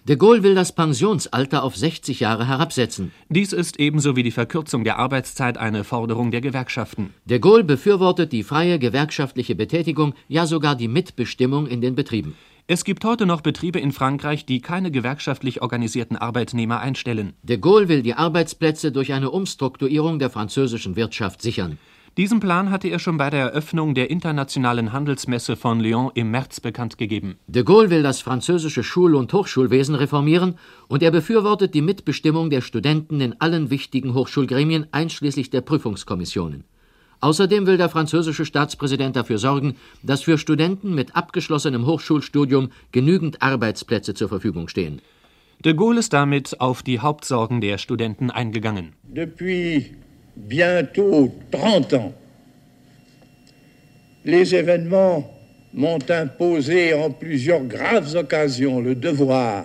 De 0.07 0.17
Gaulle 0.17 0.43
will 0.43 0.55
das 0.55 0.75
Pensionsalter 0.75 1.63
auf 1.63 1.75
60 1.75 2.21
Jahre 2.21 2.47
herabsetzen. 2.47 3.13
Dies 3.31 3.55
ist 3.55 3.81
ebenso 3.81 4.15
wie 4.15 4.25
die 4.25 4.31
Verkürzung 4.31 4.85
der 4.85 4.99
Arbeitszeit 4.99 5.57
eine 5.57 5.85
Forderung 5.85 6.33
der 6.33 6.43
Gewerkschaften. 6.43 7.15
De 7.25 7.39
Gaulle 7.39 7.65
befürwortet 7.65 8.31
die 8.31 8.43
freie 8.43 8.79
gewerkschaftliche 8.79 9.55
Betätigung, 9.55 10.13
ja 10.29 10.45
sogar 10.45 10.77
die 10.77 10.89
Mitbestimmung 10.89 11.67
in 11.67 11.81
den 11.81 11.95
Betrieben. 11.95 12.37
Es 12.67 12.85
gibt 12.85 13.03
heute 13.03 13.25
noch 13.25 13.41
Betriebe 13.41 13.81
in 13.81 13.93
Frankreich, 13.93 14.45
die 14.45 14.61
keine 14.61 14.91
gewerkschaftlich 14.91 15.63
organisierten 15.63 16.19
Arbeitnehmer 16.19 16.81
einstellen. 16.81 17.33
De 17.43 17.57
Gaulle 17.57 17.89
will 17.89 18.03
die 18.03 18.13
Arbeitsplätze 18.13 18.93
durch 18.93 19.15
eine 19.15 19.31
Umstrukturierung 19.31 20.19
der 20.19 20.29
französischen 20.29 20.95
Wirtschaft 20.95 21.41
sichern. 21.41 21.79
Diesen 22.19 22.41
Plan 22.41 22.71
hatte 22.71 22.89
er 22.89 22.99
schon 22.99 23.17
bei 23.17 23.31
der 23.31 23.41
Eröffnung 23.41 23.95
der 23.95 24.11
internationalen 24.11 24.93
Handelsmesse 24.93 25.57
von 25.57 25.81
Lyon 25.81 26.11
im 26.15 26.31
März 26.31 26.61
bekannt 26.61 26.99
gegeben. 26.99 27.37
De 27.47 27.63
Gaulle 27.63 27.89
will 27.89 28.03
das 28.03 28.21
französische 28.21 28.83
Schul- 28.83 29.15
und 29.15 29.33
Hochschulwesen 29.33 29.95
reformieren 29.95 30.59
und 30.89 31.03
er 31.03 31.11
befürwortet 31.11 31.73
die 31.73 31.81
Mitbestimmung 31.81 32.51
der 32.51 32.61
Studenten 32.61 33.23
in 33.23 33.41
allen 33.41 33.71
wichtigen 33.71 34.13
Hochschulgremien 34.13 34.89
einschließlich 34.93 35.49
der 35.49 35.63
Prüfungskommissionen. 35.63 36.65
Außerdem 37.21 37.67
will 37.67 37.79
der 37.79 37.89
französische 37.89 38.45
Staatspräsident 38.45 39.17
dafür 39.17 39.39
sorgen, 39.39 39.77
dass 40.03 40.23
für 40.23 40.37
Studenten 40.37 40.95
mit 40.95 41.17
abgeschlossenem 41.17 41.87
Hochschulstudium 41.87 42.73
genügend 42.91 43.41
Arbeitsplätze 43.41 44.13
zur 44.13 44.29
Verfügung 44.29 44.69
stehen. 44.69 45.01
De 45.65 45.73
Gaulle 45.73 46.01
ist 46.01 46.13
damit 46.13 46.61
auf 46.61 46.83
die 46.83 46.99
Hauptsorgen 46.99 47.63
der 47.63 47.79
Studenten 47.79 48.31
eingegangen. 48.31 48.93
Depuis 49.05 49.93
bientôt 50.37 51.33
30 51.51 51.95
ans, 51.95 52.13
les 54.25 54.55
événements 54.55 55.31
m'ont 55.75 55.99
imposé 56.11 56.95
en 56.95 57.11
plusieurs 57.11 57.65
graves 57.65 58.15
occasions 58.15 58.81
le 58.81 58.95
devoir 58.95 59.65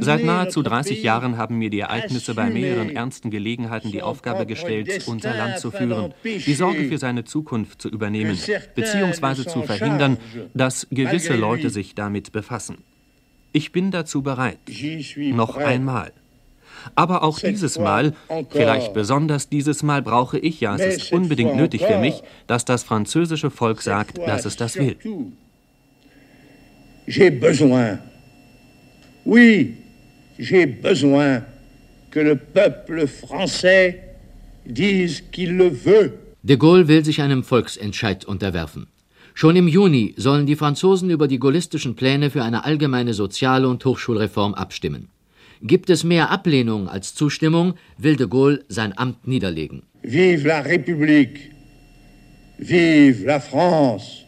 Seit 0.00 0.24
nahezu 0.24 0.62
30 0.62 1.02
Jahren 1.02 1.38
haben 1.38 1.56
mir 1.56 1.70
die 1.70 1.80
Ereignisse 1.80 2.34
bei 2.34 2.50
mehreren 2.50 2.90
ernsten 2.90 3.30
Gelegenheiten 3.30 3.90
die 3.90 4.02
Aufgabe 4.02 4.44
gestellt, 4.44 5.06
unser 5.06 5.34
Land 5.34 5.58
zu 5.58 5.70
führen, 5.70 6.12
die 6.24 6.54
Sorge 6.54 6.84
für 6.84 6.98
seine 6.98 7.24
Zukunft 7.24 7.80
zu 7.80 7.88
übernehmen, 7.88 8.38
beziehungsweise 8.74 9.46
zu 9.46 9.62
verhindern, 9.62 10.18
dass 10.52 10.86
gewisse 10.90 11.34
Leute 11.34 11.70
sich 11.70 11.94
damit 11.94 12.32
befassen. 12.32 12.78
Ich 13.52 13.72
bin 13.72 13.90
dazu 13.90 14.22
bereit. 14.22 14.58
Noch 15.16 15.56
einmal. 15.56 16.12
Aber 16.94 17.22
auch 17.22 17.38
dieses 17.38 17.78
Mal, 17.78 18.14
vielleicht 18.50 18.92
besonders 18.92 19.48
dieses 19.48 19.82
Mal, 19.82 20.02
brauche 20.02 20.38
ich, 20.38 20.60
ja, 20.60 20.76
es 20.76 20.96
ist 20.96 21.12
unbedingt 21.12 21.56
nötig 21.56 21.82
für 21.84 21.98
mich, 21.98 22.22
dass 22.46 22.64
das 22.64 22.82
französische 22.82 23.50
Volk 23.50 23.82
sagt, 23.82 24.18
dass 24.18 24.44
es 24.44 24.56
das 24.56 24.76
will. 24.76 24.96
J'ai 27.06 27.30
besoin 27.30 27.98
Oui, 29.24 29.76
j'ai 30.38 30.66
besoin 30.66 31.44
que 32.10 32.20
le 32.20 32.36
peuple 32.36 33.06
français 33.06 34.00
dise 34.64 35.22
qu'il 35.30 35.56
le 35.56 35.70
veut. 35.70 36.12
De 36.42 36.56
Gaulle 36.56 36.88
will 36.88 37.04
sich 37.04 37.20
einem 37.20 37.44
Volksentscheid 37.44 38.24
unterwerfen. 38.24 38.86
Schon 39.34 39.56
im 39.56 39.68
Juni 39.68 40.14
sollen 40.16 40.46
die 40.46 40.56
Franzosen 40.56 41.10
über 41.10 41.28
die 41.28 41.38
gaullistischen 41.38 41.94
Pläne 41.94 42.30
für 42.30 42.42
eine 42.42 42.64
allgemeine 42.64 43.14
Sozial- 43.14 43.66
und 43.66 43.84
Hochschulreform 43.84 44.54
abstimmen. 44.54 45.10
Gibt 45.62 45.90
es 45.90 46.04
mehr 46.04 46.30
Ablehnung 46.30 46.88
als 46.88 47.14
Zustimmung, 47.14 47.74
will 47.98 48.16
de 48.16 48.26
Gaulle 48.26 48.64
sein 48.68 48.96
Amt 48.96 49.26
niederlegen. 49.26 49.82
Vive 50.02 50.48
la 50.48 50.60
République! 50.60 51.50
Vive 52.56 53.26
la 53.26 53.40
France! 53.40 54.24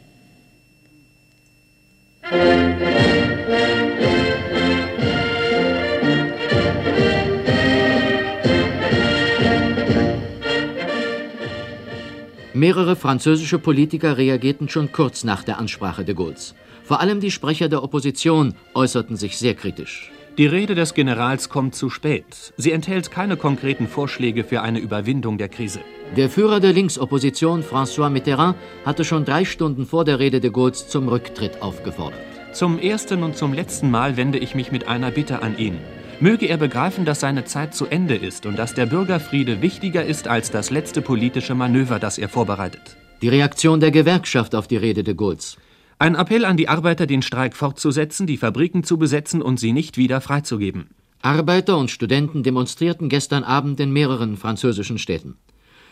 Mehrere 12.52 12.94
französische 12.94 13.58
Politiker 13.58 14.18
reagierten 14.18 14.68
schon 14.68 14.92
kurz 14.92 15.24
nach 15.24 15.42
der 15.42 15.58
Ansprache 15.58 16.04
de 16.04 16.14
Gaulles. 16.14 16.54
Vor 16.84 17.00
allem 17.00 17.20
die 17.20 17.30
Sprecher 17.30 17.70
der 17.70 17.82
Opposition 17.82 18.54
äußerten 18.74 19.16
sich 19.16 19.38
sehr 19.38 19.54
kritisch. 19.54 20.12
Die 20.38 20.46
Rede 20.46 20.74
des 20.74 20.94
Generals 20.94 21.50
kommt 21.50 21.74
zu 21.74 21.90
spät. 21.90 22.54
Sie 22.56 22.72
enthält 22.72 23.10
keine 23.10 23.36
konkreten 23.36 23.86
Vorschläge 23.86 24.44
für 24.44 24.62
eine 24.62 24.78
Überwindung 24.78 25.36
der 25.36 25.50
Krise. 25.50 25.80
Der 26.16 26.30
Führer 26.30 26.58
der 26.58 26.72
Linksopposition, 26.72 27.62
François 27.62 28.08
Mitterrand, 28.08 28.56
hatte 28.86 29.04
schon 29.04 29.26
drei 29.26 29.44
Stunden 29.44 29.84
vor 29.84 30.06
der 30.06 30.18
Rede 30.20 30.40
de 30.40 30.50
Gaulles 30.50 30.88
zum 30.88 31.08
Rücktritt 31.08 31.60
aufgefordert. 31.60 32.18
Zum 32.54 32.78
ersten 32.78 33.22
und 33.22 33.36
zum 33.36 33.52
letzten 33.52 33.90
Mal 33.90 34.16
wende 34.16 34.38
ich 34.38 34.54
mich 34.54 34.72
mit 34.72 34.88
einer 34.88 35.10
Bitte 35.10 35.42
an 35.42 35.58
ihn. 35.58 35.76
Möge 36.18 36.46
er 36.46 36.56
begreifen, 36.56 37.04
dass 37.04 37.20
seine 37.20 37.44
Zeit 37.44 37.74
zu 37.74 37.84
Ende 37.84 38.14
ist 38.14 38.46
und 38.46 38.58
dass 38.58 38.72
der 38.72 38.86
Bürgerfriede 38.86 39.60
wichtiger 39.60 40.06
ist 40.06 40.28
als 40.28 40.50
das 40.50 40.70
letzte 40.70 41.02
politische 41.02 41.54
Manöver, 41.54 41.98
das 41.98 42.16
er 42.16 42.30
vorbereitet. 42.30 42.96
Die 43.20 43.28
Reaktion 43.28 43.80
der 43.80 43.90
Gewerkschaft 43.90 44.54
auf 44.54 44.66
die 44.66 44.78
Rede 44.78 45.02
de 45.02 45.12
Gaulles. 45.12 45.58
Ein 46.02 46.16
Appell 46.16 46.44
an 46.44 46.56
die 46.56 46.68
Arbeiter, 46.68 47.06
den 47.06 47.22
Streik 47.22 47.54
fortzusetzen, 47.54 48.26
die 48.26 48.36
Fabriken 48.36 48.82
zu 48.82 48.98
besetzen 48.98 49.40
und 49.40 49.60
sie 49.60 49.72
nicht 49.72 49.96
wieder 49.96 50.20
freizugeben. 50.20 50.88
Arbeiter 51.20 51.78
und 51.78 51.92
Studenten 51.92 52.42
demonstrierten 52.42 53.08
gestern 53.08 53.44
Abend 53.44 53.78
in 53.78 53.92
mehreren 53.92 54.36
französischen 54.36 54.98
Städten. 54.98 55.36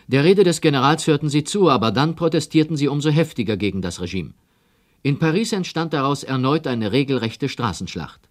Der 0.08 0.24
Rede 0.24 0.42
des 0.42 0.60
Generals 0.60 1.06
hörten 1.06 1.28
sie 1.28 1.44
zu, 1.44 1.70
aber 1.70 1.92
dann 1.92 2.16
protestierten 2.16 2.76
sie 2.76 2.88
umso 2.88 3.10
heftiger 3.10 3.56
gegen 3.56 3.82
das 3.82 4.00
Regime. 4.00 4.34
In 5.04 5.20
Paris 5.20 5.52
entstand 5.52 5.92
daraus 5.92 6.24
erneut 6.24 6.66
eine 6.66 6.90
regelrechte 6.90 7.48
Straßenschlacht. 7.48 8.29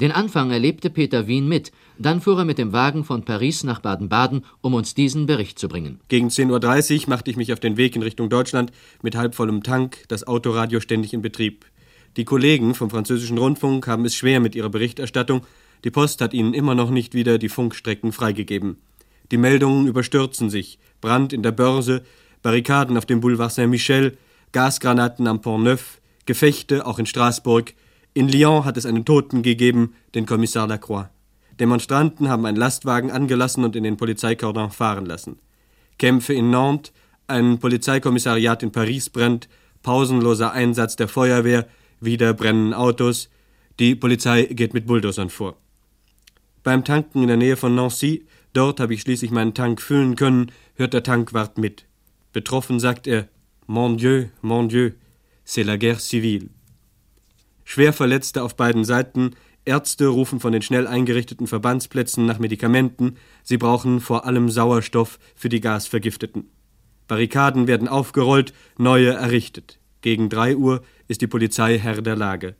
Den 0.00 0.12
Anfang 0.12 0.50
erlebte 0.50 0.90
Peter 0.90 1.26
Wien 1.26 1.48
mit, 1.48 1.72
dann 1.98 2.20
fuhr 2.20 2.38
er 2.38 2.44
mit 2.44 2.58
dem 2.58 2.72
Wagen 2.72 3.02
von 3.02 3.24
Paris 3.24 3.64
nach 3.64 3.80
Baden-Baden, 3.80 4.44
um 4.60 4.74
uns 4.74 4.94
diesen 4.94 5.24
Bericht 5.24 5.58
zu 5.58 5.68
bringen. 5.68 6.00
Gegen 6.08 6.28
10.30 6.28 7.04
Uhr 7.04 7.08
machte 7.08 7.30
ich 7.30 7.38
mich 7.38 7.52
auf 7.52 7.60
den 7.60 7.78
Weg 7.78 7.96
in 7.96 8.02
Richtung 8.02 8.28
Deutschland 8.28 8.72
mit 9.02 9.16
halbvollem 9.16 9.62
Tank, 9.62 10.04
das 10.08 10.26
Autoradio 10.26 10.80
ständig 10.80 11.14
in 11.14 11.22
Betrieb. 11.22 11.64
Die 12.18 12.26
Kollegen 12.26 12.74
vom 12.74 12.90
französischen 12.90 13.38
Rundfunk 13.38 13.86
haben 13.86 14.04
es 14.04 14.14
schwer 14.14 14.40
mit 14.40 14.54
ihrer 14.54 14.68
Berichterstattung. 14.68 15.46
Die 15.84 15.90
Post 15.90 16.20
hat 16.20 16.34
ihnen 16.34 16.52
immer 16.52 16.74
noch 16.74 16.90
nicht 16.90 17.14
wieder 17.14 17.38
die 17.38 17.48
Funkstrecken 17.48 18.12
freigegeben. 18.12 18.76
Die 19.30 19.38
Meldungen 19.38 19.86
überstürzen 19.86 20.50
sich. 20.50 20.78
Brand 21.00 21.32
in 21.32 21.42
der 21.42 21.52
Börse, 21.52 22.02
Barrikaden 22.42 22.98
auf 22.98 23.06
dem 23.06 23.20
Boulevard 23.20 23.52
Saint-Michel, 23.52 24.16
Gasgranaten 24.52 25.26
am 25.26 25.40
Pont 25.40 25.64
Neuf, 25.64 26.00
Gefechte 26.26 26.86
auch 26.86 26.98
in 26.98 27.06
Straßburg, 27.06 27.74
in 28.16 28.28
Lyon 28.28 28.64
hat 28.64 28.78
es 28.78 28.86
einen 28.86 29.04
Toten 29.04 29.42
gegeben, 29.42 29.94
den 30.14 30.24
Kommissar 30.24 30.66
Lacroix. 30.66 31.08
Demonstranten 31.60 32.30
haben 32.30 32.46
einen 32.46 32.56
Lastwagen 32.56 33.10
angelassen 33.10 33.62
und 33.62 33.76
in 33.76 33.84
den 33.84 33.98
Polizeikordon 33.98 34.70
fahren 34.70 35.04
lassen. 35.04 35.38
Kämpfe 35.98 36.32
in 36.32 36.48
Nantes, 36.48 36.92
ein 37.26 37.58
Polizeikommissariat 37.58 38.62
in 38.62 38.72
Paris 38.72 39.10
brennt, 39.10 39.50
pausenloser 39.82 40.52
Einsatz 40.52 40.96
der 40.96 41.08
Feuerwehr, 41.08 41.68
wieder 42.00 42.32
brennen 42.32 42.72
Autos, 42.72 43.28
die 43.78 43.94
Polizei 43.94 44.44
geht 44.44 44.72
mit 44.72 44.86
Bulldozern 44.86 45.28
vor. 45.28 45.58
Beim 46.62 46.84
Tanken 46.84 47.20
in 47.20 47.28
der 47.28 47.36
Nähe 47.36 47.58
von 47.58 47.74
Nancy, 47.74 48.24
dort 48.54 48.80
habe 48.80 48.94
ich 48.94 49.02
schließlich 49.02 49.30
meinen 49.30 49.52
Tank 49.52 49.82
füllen 49.82 50.16
können, 50.16 50.52
hört 50.76 50.94
der 50.94 51.02
Tankwart 51.02 51.58
mit. 51.58 51.84
Betroffen 52.32 52.80
sagt 52.80 53.06
er, 53.06 53.28
Mon 53.66 53.98
Dieu, 53.98 54.28
mon 54.40 54.68
Dieu, 54.68 54.92
c'est 55.44 55.64
la 55.64 55.76
guerre 55.76 56.00
civile. 56.00 56.55
Schwerverletzte 57.66 58.44
auf 58.44 58.56
beiden 58.56 58.84
Seiten, 58.84 59.32
Ärzte 59.64 60.06
rufen 60.06 60.38
von 60.38 60.52
den 60.52 60.62
schnell 60.62 60.86
eingerichteten 60.86 61.48
Verbandsplätzen 61.48 62.24
nach 62.24 62.38
Medikamenten, 62.38 63.16
sie 63.42 63.58
brauchen 63.58 64.00
vor 64.00 64.24
allem 64.24 64.48
Sauerstoff 64.48 65.18
für 65.34 65.48
die 65.48 65.60
Gasvergifteten. 65.60 66.48
Barrikaden 67.08 67.66
werden 67.66 67.88
aufgerollt, 67.88 68.54
neue 68.78 69.12
errichtet. 69.12 69.80
Gegen 70.00 70.28
drei 70.28 70.56
Uhr 70.56 70.82
ist 71.08 71.20
die 71.20 71.26
Polizei 71.26 71.78
Herr 71.78 72.00
der 72.00 72.14
Lage. 72.14 72.54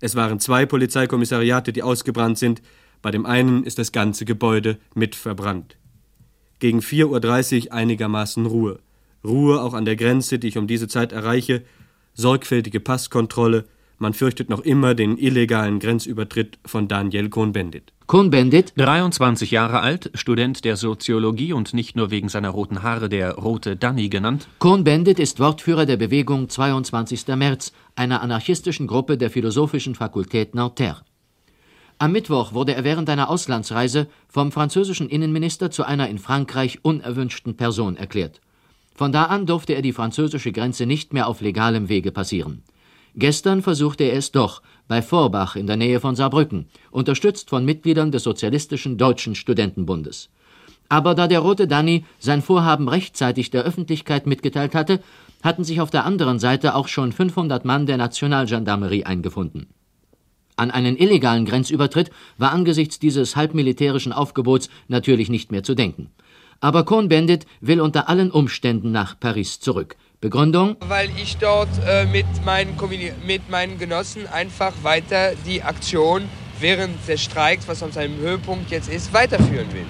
Es 0.00 0.14
waren 0.14 0.38
zwei 0.38 0.64
Polizeikommissariate, 0.64 1.72
die 1.72 1.82
ausgebrannt 1.82 2.38
sind, 2.38 2.62
bei 3.02 3.10
dem 3.10 3.26
einen 3.26 3.64
ist 3.64 3.80
das 3.80 3.90
ganze 3.90 4.24
Gebäude 4.24 4.78
mit 4.94 5.16
verbrannt. 5.16 5.76
Gegen 6.60 6.78
4.30 6.78 7.66
Uhr 7.66 7.72
einigermaßen 7.72 8.46
Ruhe. 8.46 8.78
Ruhe 9.24 9.60
auch 9.60 9.74
an 9.74 9.84
der 9.84 9.96
Grenze, 9.96 10.38
die 10.38 10.48
ich 10.48 10.58
um 10.58 10.68
diese 10.68 10.86
Zeit 10.86 11.10
erreiche, 11.10 11.64
sorgfältige 12.14 12.78
Passkontrolle, 12.78 13.64
man 14.02 14.12
fürchtet 14.12 14.50
noch 14.50 14.60
immer 14.60 14.94
den 14.94 15.16
illegalen 15.16 15.78
Grenzübertritt 15.78 16.58
von 16.66 16.88
Daniel 16.88 17.30
Cohn-Bendit. 17.30 17.94
Cohn-Bendit, 18.06 18.74
23 18.76 19.50
Jahre 19.50 19.80
alt, 19.80 20.10
Student 20.12 20.66
der 20.66 20.76
Soziologie 20.76 21.54
und 21.54 21.72
nicht 21.72 21.96
nur 21.96 22.10
wegen 22.10 22.28
seiner 22.28 22.50
roten 22.50 22.82
Haare 22.82 23.08
der 23.08 23.36
rote 23.36 23.76
Danny 23.76 24.10
genannt. 24.10 24.48
Cohn-Bendit 24.58 25.18
ist 25.18 25.40
Wortführer 25.40 25.86
der 25.86 25.96
Bewegung 25.96 26.50
22. 26.50 27.28
März, 27.28 27.72
einer 27.96 28.20
anarchistischen 28.20 28.86
Gruppe 28.86 29.16
der 29.16 29.30
Philosophischen 29.30 29.94
Fakultät 29.94 30.54
Nanterre. 30.54 31.02
Am 31.98 32.12
Mittwoch 32.12 32.52
wurde 32.52 32.74
er 32.74 32.84
während 32.84 33.08
einer 33.08 33.30
Auslandsreise 33.30 34.08
vom 34.28 34.50
französischen 34.50 35.08
Innenminister 35.08 35.70
zu 35.70 35.84
einer 35.84 36.08
in 36.08 36.18
Frankreich 36.18 36.80
unerwünschten 36.82 37.56
Person 37.56 37.96
erklärt. 37.96 38.40
Von 38.94 39.12
da 39.12 39.24
an 39.24 39.46
durfte 39.46 39.74
er 39.74 39.82
die 39.82 39.92
französische 39.92 40.52
Grenze 40.52 40.84
nicht 40.84 41.12
mehr 41.12 41.28
auf 41.28 41.40
legalem 41.40 41.88
Wege 41.88 42.12
passieren. 42.12 42.64
Gestern 43.14 43.62
versuchte 43.62 44.04
er 44.04 44.16
es 44.16 44.32
doch, 44.32 44.62
bei 44.88 45.02
Vorbach 45.02 45.56
in 45.56 45.66
der 45.66 45.76
Nähe 45.76 46.00
von 46.00 46.16
Saarbrücken, 46.16 46.66
unterstützt 46.90 47.50
von 47.50 47.64
Mitgliedern 47.64 48.10
des 48.10 48.22
Sozialistischen 48.22 48.96
Deutschen 48.96 49.34
Studentenbundes. 49.34 50.30
Aber 50.88 51.14
da 51.14 51.26
der 51.26 51.40
Rote 51.40 51.66
Danny 51.66 52.04
sein 52.18 52.42
Vorhaben 52.42 52.88
rechtzeitig 52.88 53.50
der 53.50 53.64
Öffentlichkeit 53.64 54.26
mitgeteilt 54.26 54.74
hatte, 54.74 55.00
hatten 55.42 55.64
sich 55.64 55.80
auf 55.80 55.90
der 55.90 56.04
anderen 56.04 56.38
Seite 56.38 56.74
auch 56.74 56.88
schon 56.88 57.12
500 57.12 57.64
Mann 57.64 57.86
der 57.86 57.96
Nationalgendarmerie 57.96 59.04
eingefunden. 59.04 59.68
An 60.56 60.70
einen 60.70 60.96
illegalen 60.96 61.44
Grenzübertritt 61.44 62.10
war 62.36 62.52
angesichts 62.52 62.98
dieses 62.98 63.36
halbmilitärischen 63.36 64.12
Aufgebots 64.12 64.68
natürlich 64.88 65.30
nicht 65.30 65.50
mehr 65.50 65.62
zu 65.62 65.74
denken. 65.74 66.10
Aber 66.60 66.84
Cohn-Bendit 66.84 67.46
will 67.60 67.80
unter 67.80 68.08
allen 68.08 68.30
Umständen 68.30 68.92
nach 68.92 69.18
Paris 69.18 69.60
zurück. 69.60 69.96
Begründung? 70.22 70.76
Weil 70.86 71.10
ich 71.20 71.36
dort 71.36 71.68
äh, 71.84 72.06
mit, 72.06 72.24
meinen 72.44 72.76
mit 73.26 73.50
meinen 73.50 73.76
Genossen 73.76 74.28
einfach 74.28 74.72
weiter 74.82 75.32
die 75.44 75.62
Aktion 75.64 76.22
während 76.60 76.96
des 77.08 77.20
Streiks, 77.22 77.66
was 77.66 77.82
an 77.82 77.90
seinem 77.90 78.16
Höhepunkt 78.18 78.70
jetzt 78.70 78.88
ist, 78.88 79.12
weiterführen 79.12 79.66
will. 79.72 79.84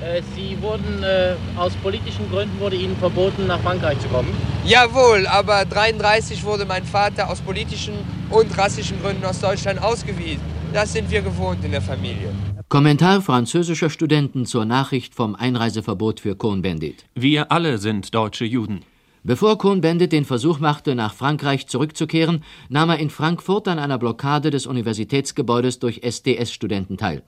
Äh, 0.00 0.22
Sie 0.34 0.60
wurden 0.60 1.04
äh, 1.04 1.36
aus 1.56 1.72
politischen 1.76 2.28
Gründen 2.30 2.58
wurde 2.58 2.74
Ihnen 2.74 2.96
verboten, 2.96 3.46
nach 3.46 3.60
Frankreich 3.60 4.00
zu 4.00 4.08
kommen? 4.08 4.28
Jawohl, 4.64 5.28
aber 5.28 5.58
1933 5.58 6.42
wurde 6.42 6.66
mein 6.66 6.84
Vater 6.84 7.30
aus 7.30 7.40
politischen 7.40 7.94
und 8.28 8.58
rassischen 8.58 9.00
Gründen 9.00 9.24
aus 9.24 9.38
Deutschland 9.40 9.80
ausgewiesen. 9.80 10.42
Das 10.72 10.92
sind 10.92 11.08
wir 11.12 11.22
gewohnt 11.22 11.64
in 11.64 11.70
der 11.70 11.80
Familie. 11.80 12.34
Kommentar 12.68 13.22
französischer 13.22 13.88
Studenten 13.88 14.46
zur 14.46 14.64
Nachricht 14.64 15.14
vom 15.14 15.36
Einreiseverbot 15.36 16.18
für 16.18 16.34
Cohn-Bendit. 16.34 17.04
Wir 17.14 17.52
alle 17.52 17.78
sind 17.78 18.12
deutsche 18.12 18.44
Juden. 18.44 18.80
Bevor 19.26 19.58
Cohn-Bendit 19.58 20.12
den 20.12 20.24
Versuch 20.24 20.60
machte, 20.60 20.94
nach 20.94 21.12
Frankreich 21.12 21.66
zurückzukehren, 21.66 22.44
nahm 22.68 22.90
er 22.90 23.00
in 23.00 23.10
Frankfurt 23.10 23.66
an 23.66 23.80
einer 23.80 23.98
Blockade 23.98 24.52
des 24.52 24.68
Universitätsgebäudes 24.68 25.80
durch 25.80 26.04
SDS-Studenten 26.04 26.96
teil. 26.96 27.24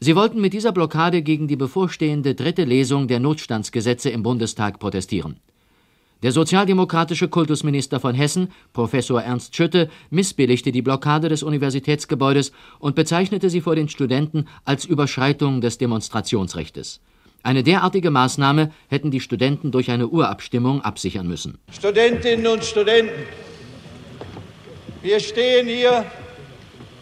Sie 0.00 0.16
wollten 0.16 0.40
mit 0.40 0.54
dieser 0.54 0.72
Blockade 0.72 1.20
gegen 1.20 1.46
die 1.46 1.56
bevorstehende 1.56 2.34
dritte 2.34 2.64
Lesung 2.64 3.08
der 3.08 3.20
Notstandsgesetze 3.20 4.08
im 4.08 4.22
Bundestag 4.22 4.78
protestieren. 4.78 5.36
Der 6.22 6.32
sozialdemokratische 6.32 7.28
Kultusminister 7.28 8.00
von 8.00 8.14
Hessen, 8.14 8.48
Professor 8.72 9.20
Ernst 9.20 9.54
Schütte, 9.54 9.90
missbilligte 10.08 10.72
die 10.72 10.80
Blockade 10.80 11.28
des 11.28 11.42
Universitätsgebäudes 11.42 12.52
und 12.78 12.96
bezeichnete 12.96 13.50
sie 13.50 13.60
vor 13.60 13.76
den 13.76 13.90
Studenten 13.90 14.46
als 14.64 14.86
Überschreitung 14.86 15.60
des 15.60 15.76
Demonstrationsrechtes. 15.76 17.02
Eine 17.42 17.62
derartige 17.62 18.10
Maßnahme 18.10 18.72
hätten 18.88 19.10
die 19.10 19.20
Studenten 19.20 19.70
durch 19.70 19.90
eine 19.90 20.08
Urabstimmung 20.08 20.82
absichern 20.82 21.26
müssen. 21.26 21.58
Studentinnen 21.72 22.46
und 22.46 22.64
Studenten, 22.64 23.26
wir 25.02 25.20
stehen 25.20 25.66
hier 25.66 26.04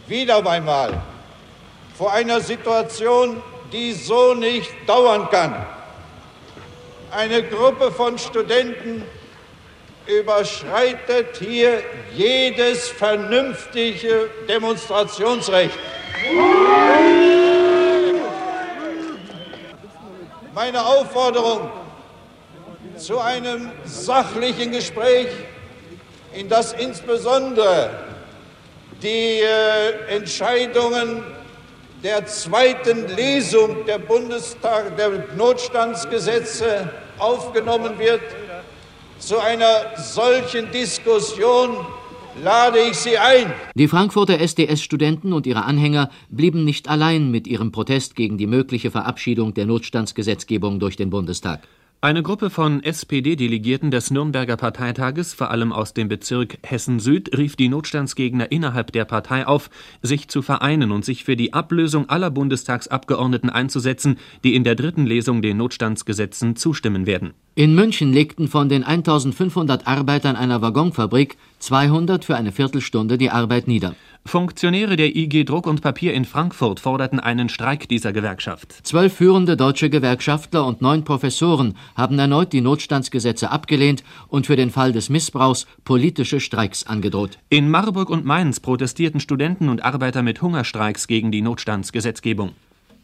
wieder 0.06 0.46
einmal 0.46 1.02
vor 1.96 2.12
einer 2.12 2.40
Situation, 2.40 3.42
die 3.72 3.92
so 3.92 4.34
nicht 4.34 4.70
dauern 4.86 5.28
kann. 5.30 5.66
Eine 7.10 7.42
Gruppe 7.42 7.90
von 7.90 8.18
Studenten 8.18 9.02
überschreitet 10.06 11.38
hier 11.38 11.82
jedes 12.14 12.88
vernünftige 12.88 14.28
Demonstrationsrecht. 14.48 15.78
Meine 20.56 20.86
Aufforderung 20.86 21.70
zu 22.96 23.18
einem 23.20 23.70
sachlichen 23.84 24.72
Gespräch, 24.72 25.28
in 26.32 26.48
das 26.48 26.72
insbesondere 26.72 27.90
die 29.02 29.40
äh, 29.42 30.16
Entscheidungen 30.16 31.22
der 32.02 32.24
zweiten 32.24 33.06
Lesung 33.14 33.84
der 33.84 33.98
Bundestag 33.98 34.96
der 34.96 35.24
Notstandsgesetze 35.36 36.88
aufgenommen 37.18 37.98
wird, 37.98 38.22
zu 39.18 39.38
einer 39.38 39.94
solchen 39.98 40.70
Diskussion 40.70 41.84
lade 42.42 42.78
ich 42.78 42.96
Sie 42.96 43.18
ein. 43.18 43.52
Die 43.74 43.88
Frankfurter 43.88 44.40
SDS-Studenten 44.40 45.32
und 45.32 45.46
ihre 45.46 45.64
Anhänger 45.64 46.10
blieben 46.28 46.64
nicht 46.64 46.88
allein 46.88 47.30
mit 47.30 47.46
ihrem 47.46 47.72
Protest 47.72 48.16
gegen 48.16 48.38
die 48.38 48.46
mögliche 48.46 48.90
Verabschiedung 48.90 49.54
der 49.54 49.66
Notstandsgesetzgebung 49.66 50.78
durch 50.78 50.96
den 50.96 51.10
Bundestag. 51.10 51.66
Eine 52.06 52.22
Gruppe 52.22 52.50
von 52.50 52.84
SPD-Delegierten 52.84 53.90
des 53.90 54.12
Nürnberger 54.12 54.56
Parteitages, 54.56 55.34
vor 55.34 55.50
allem 55.50 55.72
aus 55.72 55.92
dem 55.92 56.06
Bezirk 56.06 56.56
Hessen-Süd, 56.62 57.36
rief 57.36 57.56
die 57.56 57.68
Notstandsgegner 57.68 58.52
innerhalb 58.52 58.92
der 58.92 59.04
Partei 59.04 59.44
auf, 59.44 59.70
sich 60.02 60.28
zu 60.28 60.40
vereinen 60.40 60.92
und 60.92 61.04
sich 61.04 61.24
für 61.24 61.34
die 61.34 61.52
Ablösung 61.52 62.08
aller 62.08 62.30
Bundestagsabgeordneten 62.30 63.50
einzusetzen, 63.50 64.18
die 64.44 64.54
in 64.54 64.62
der 64.62 64.76
dritten 64.76 65.04
Lesung 65.04 65.42
den 65.42 65.56
Notstandsgesetzen 65.56 66.54
zustimmen 66.54 67.06
werden. 67.06 67.34
In 67.56 67.74
München 67.74 68.12
legten 68.12 68.46
von 68.46 68.68
den 68.68 68.84
1500 68.84 69.88
Arbeitern 69.88 70.36
einer 70.36 70.62
Waggonfabrik 70.62 71.36
200 71.58 72.24
für 72.24 72.36
eine 72.36 72.52
Viertelstunde 72.52 73.18
die 73.18 73.30
Arbeit 73.30 73.66
nieder. 73.66 73.96
Funktionäre 74.26 74.96
der 74.96 75.14
IG 75.14 75.44
Druck 75.44 75.66
und 75.66 75.82
Papier 75.82 76.12
in 76.12 76.24
Frankfurt 76.24 76.80
forderten 76.80 77.20
einen 77.20 77.48
Streik 77.48 77.88
dieser 77.88 78.12
Gewerkschaft. 78.12 78.74
Zwölf 78.82 79.14
führende 79.14 79.56
deutsche 79.56 79.88
Gewerkschaftler 79.88 80.66
und 80.66 80.82
neun 80.82 81.04
Professoren 81.04 81.74
haben 81.94 82.18
erneut 82.18 82.52
die 82.52 82.60
Notstandsgesetze 82.60 83.50
abgelehnt 83.50 84.02
und 84.28 84.46
für 84.46 84.56
den 84.56 84.70
Fall 84.70 84.92
des 84.92 85.08
Missbrauchs 85.08 85.66
politische 85.84 86.40
Streiks 86.40 86.84
angedroht. 86.86 87.38
In 87.48 87.70
Marburg 87.70 88.10
und 88.10 88.24
Mainz 88.24 88.60
protestierten 88.60 89.20
Studenten 89.20 89.68
und 89.68 89.84
Arbeiter 89.84 90.22
mit 90.22 90.42
Hungerstreiks 90.42 91.06
gegen 91.06 91.30
die 91.30 91.42
Notstandsgesetzgebung. 91.42 92.52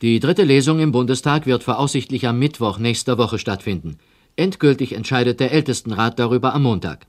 Die 0.03 0.19
dritte 0.19 0.43
Lesung 0.43 0.81
im 0.81 0.91
Bundestag 0.91 1.47
wird 1.47 1.63
voraussichtlich 1.63 2.27
am 2.27 2.39
Mittwoch 2.41 2.79
nächster 2.79 3.19
Woche 3.19 3.39
stattfinden. 3.39 3.99
Endgültig 4.35 4.95
entscheidet 4.95 5.39
der 5.39 5.53
Ältestenrat 5.53 6.19
darüber 6.19 6.55
am 6.55 6.65
Montag. 6.65 7.07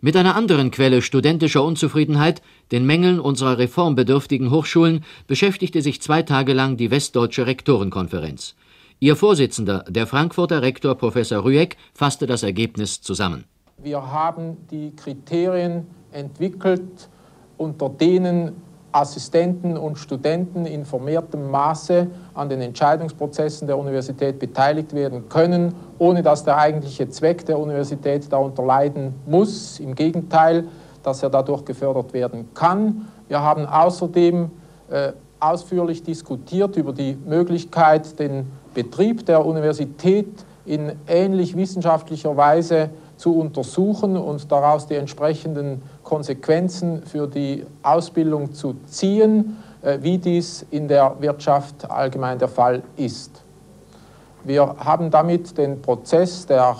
Mit 0.00 0.14
einer 0.14 0.36
anderen 0.36 0.70
Quelle 0.70 1.02
studentischer 1.02 1.64
Unzufriedenheit, 1.64 2.40
den 2.70 2.86
Mängeln 2.86 3.18
unserer 3.18 3.58
reformbedürftigen 3.58 4.52
Hochschulen, 4.52 5.04
beschäftigte 5.26 5.82
sich 5.82 6.00
zwei 6.00 6.22
Tage 6.22 6.52
lang 6.52 6.76
die 6.76 6.92
Westdeutsche 6.92 7.48
Rektorenkonferenz. 7.48 8.54
Ihr 9.00 9.16
Vorsitzender, 9.16 9.84
der 9.88 10.06
Frankfurter 10.06 10.62
Rektor 10.62 10.94
Professor 10.94 11.44
Rüegg, 11.44 11.76
fasste 11.94 12.28
das 12.28 12.44
Ergebnis 12.44 13.00
zusammen. 13.00 13.44
Wir 13.78 14.00
haben 14.00 14.58
die 14.70 14.94
Kriterien 14.94 15.88
entwickelt, 16.12 17.08
unter 17.56 17.88
denen 17.88 18.52
Assistenten 18.92 19.76
und 19.76 19.98
Studenten 19.98 20.66
in 20.66 20.84
vermehrtem 20.84 21.50
Maße 21.50 22.06
an 22.34 22.48
den 22.48 22.60
Entscheidungsprozessen 22.60 23.66
der 23.66 23.78
Universität 23.78 24.38
beteiligt 24.38 24.94
werden 24.94 25.28
können, 25.28 25.74
ohne 25.98 26.22
dass 26.22 26.44
der 26.44 26.56
eigentliche 26.56 27.08
Zweck 27.08 27.44
der 27.46 27.58
Universität 27.58 28.32
darunter 28.32 28.64
leiden 28.64 29.14
muss. 29.26 29.78
Im 29.78 29.94
Gegenteil, 29.94 30.64
dass 31.02 31.22
er 31.22 31.30
dadurch 31.30 31.64
gefördert 31.64 32.12
werden 32.12 32.48
kann. 32.54 33.08
Wir 33.28 33.42
haben 33.42 33.66
außerdem 33.66 34.50
äh, 34.90 35.12
ausführlich 35.40 36.02
diskutiert 36.02 36.76
über 36.76 36.92
die 36.92 37.16
Möglichkeit, 37.26 38.18
den 38.18 38.50
Betrieb 38.74 39.26
der 39.26 39.44
Universität 39.44 40.28
in 40.64 40.92
ähnlich 41.06 41.56
wissenschaftlicher 41.56 42.36
Weise 42.36 42.90
zu 43.18 43.38
untersuchen 43.38 44.16
und 44.16 44.50
daraus 44.50 44.86
die 44.86 44.94
entsprechenden 44.94 45.82
Konsequenzen 46.04 47.02
für 47.02 47.26
die 47.26 47.66
Ausbildung 47.82 48.54
zu 48.54 48.76
ziehen, 48.86 49.58
äh, 49.82 49.98
wie 50.00 50.18
dies 50.18 50.64
in 50.70 50.88
der 50.88 51.16
Wirtschaft 51.20 51.90
allgemein 51.90 52.38
der 52.38 52.48
Fall 52.48 52.82
ist. 52.96 53.42
Wir 54.44 54.76
haben 54.78 55.10
damit 55.10 55.58
den 55.58 55.82
Prozess 55.82 56.46
der 56.46 56.76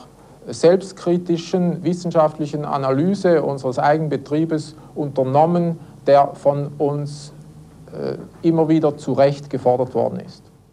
selbstkritischen 0.46 1.84
wissenschaftlichen 1.84 2.64
Analyse 2.64 3.42
unseres 3.42 3.78
Eigenbetriebes 3.78 4.76
unternommen, 4.94 5.78
der 6.06 6.34
von 6.34 6.68
uns 6.78 7.32
äh, 7.92 8.16
immer 8.46 8.68
wieder 8.68 8.96
zu 8.96 9.12
Recht 9.12 9.50
gefordert 9.50 9.94
worden 9.94 10.20
ist. 10.20 10.47